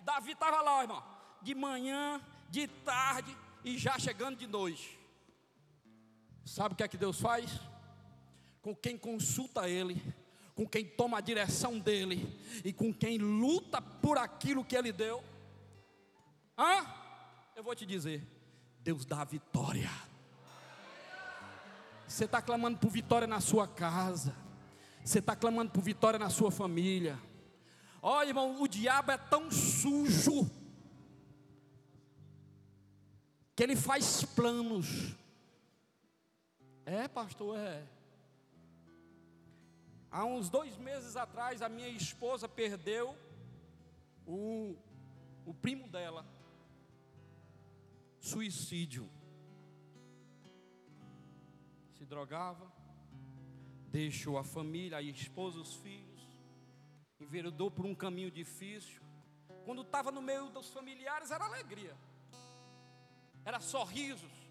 [0.01, 1.03] Davi estava lá, irmão,
[1.41, 2.21] de manhã,
[2.51, 5.02] de tarde e já chegando de noite.
[6.45, 7.61] Sabe o que é que Deus faz?
[8.61, 10.01] Com quem consulta Ele,
[10.55, 15.23] com quem toma a direção dele e com quem luta por aquilo que ele deu.
[16.57, 16.87] Hã?
[17.57, 18.27] Eu vou te dizer:
[18.81, 19.91] Deus dá a vitória.
[22.07, 24.37] Você está clamando por vitória na sua casa,
[25.03, 27.19] você está clamando por vitória na sua família.
[28.03, 30.51] Olha, irmão, o diabo é tão sujo
[33.55, 35.15] que ele faz planos.
[36.85, 37.87] É, pastor, é.
[40.11, 43.17] Há uns dois meses atrás, a minha esposa perdeu
[44.27, 44.77] o,
[45.47, 46.27] o primo dela.
[48.21, 49.09] Suicídio.
[51.95, 52.71] Se drogava,
[53.89, 56.29] deixou a família, a esposa, os filhos,
[57.21, 59.01] enveredou por um caminho difícil.
[59.65, 61.97] Quando estava no meio dos familiares, era alegria,
[63.45, 64.42] era sorrisos,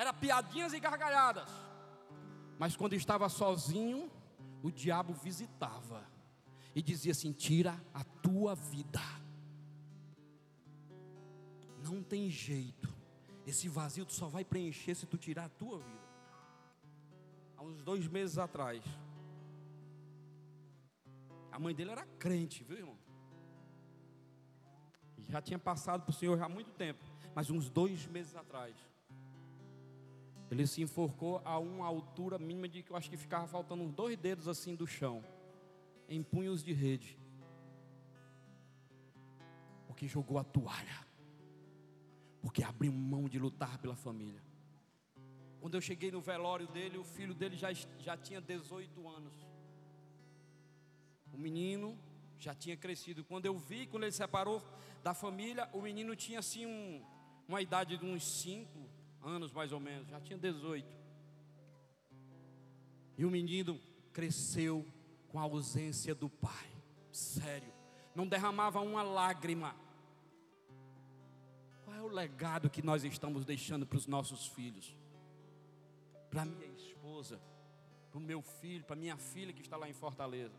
[0.00, 1.50] era piadinhas e gargalhadas.
[2.58, 4.10] Mas quando estava sozinho,
[4.62, 6.02] o diabo visitava
[6.74, 9.02] e dizia assim: tira a tua vida.
[11.84, 12.88] Não tem jeito.
[13.46, 16.08] Esse vazio tu só vai preencher se tu tirar a tua vida.
[17.58, 18.82] Há uns dois meses atrás,
[21.52, 22.98] a mãe dele era crente, viu, irmão?
[25.28, 28.74] Já tinha passado para o Senhor há muito tempo, mas uns dois meses atrás,
[30.50, 33.92] ele se enforcou a uma altura mínima de que eu acho que ficava faltando uns
[33.92, 35.24] dois dedos assim do chão,
[36.08, 37.16] em punhos de rede.
[39.86, 41.06] Porque jogou a toalha.
[42.42, 44.42] Porque abriu mão de lutar pela família.
[45.60, 49.34] Quando eu cheguei no velório dele, o filho dele já, já tinha 18 anos.
[51.32, 51.96] O menino
[52.38, 53.22] já tinha crescido.
[53.22, 54.60] Quando eu vi, quando ele se separou
[55.02, 57.04] da família, o menino tinha assim um,
[57.46, 58.89] uma idade de uns 5,
[59.22, 60.86] anos mais ou menos, já tinha 18.
[63.16, 63.80] E o menino
[64.12, 64.86] cresceu
[65.28, 66.68] com a ausência do pai,
[67.12, 67.72] sério,
[68.14, 69.74] não derramava uma lágrima.
[71.84, 74.96] Qual é o legado que nós estamos deixando para os nossos filhos?
[76.30, 77.40] Para minha esposa,
[78.10, 80.54] para o meu filho, para minha filha que está lá em Fortaleza.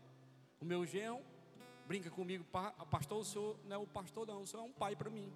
[0.60, 1.20] O meu genro
[1.86, 2.44] brinca comigo,
[2.90, 5.32] pastor, o senhor não é o pastor, não, o senhor é um pai para mim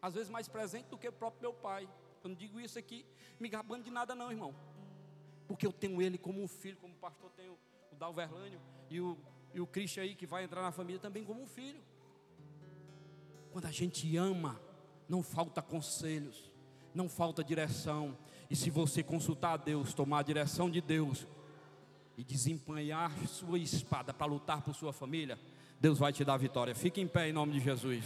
[0.00, 1.88] às vezes mais presente do que o próprio meu pai.
[2.26, 3.06] Eu não digo isso aqui
[3.38, 4.52] me gabando de nada, não, irmão.
[5.46, 7.56] Porque eu tenho ele como um filho, como pastor tem o,
[7.92, 9.16] o Dalverlânio e o,
[9.54, 11.80] e o Cristo aí que vai entrar na família também como um filho.
[13.52, 14.60] Quando a gente ama,
[15.08, 16.52] não falta conselhos,
[16.92, 18.18] não falta direção.
[18.50, 21.28] E se você consultar a Deus, tomar a direção de Deus
[22.18, 25.38] e desempenhar sua espada para lutar por sua família,
[25.78, 26.74] Deus vai te dar a vitória.
[26.74, 28.04] Fique em pé em nome de Jesus.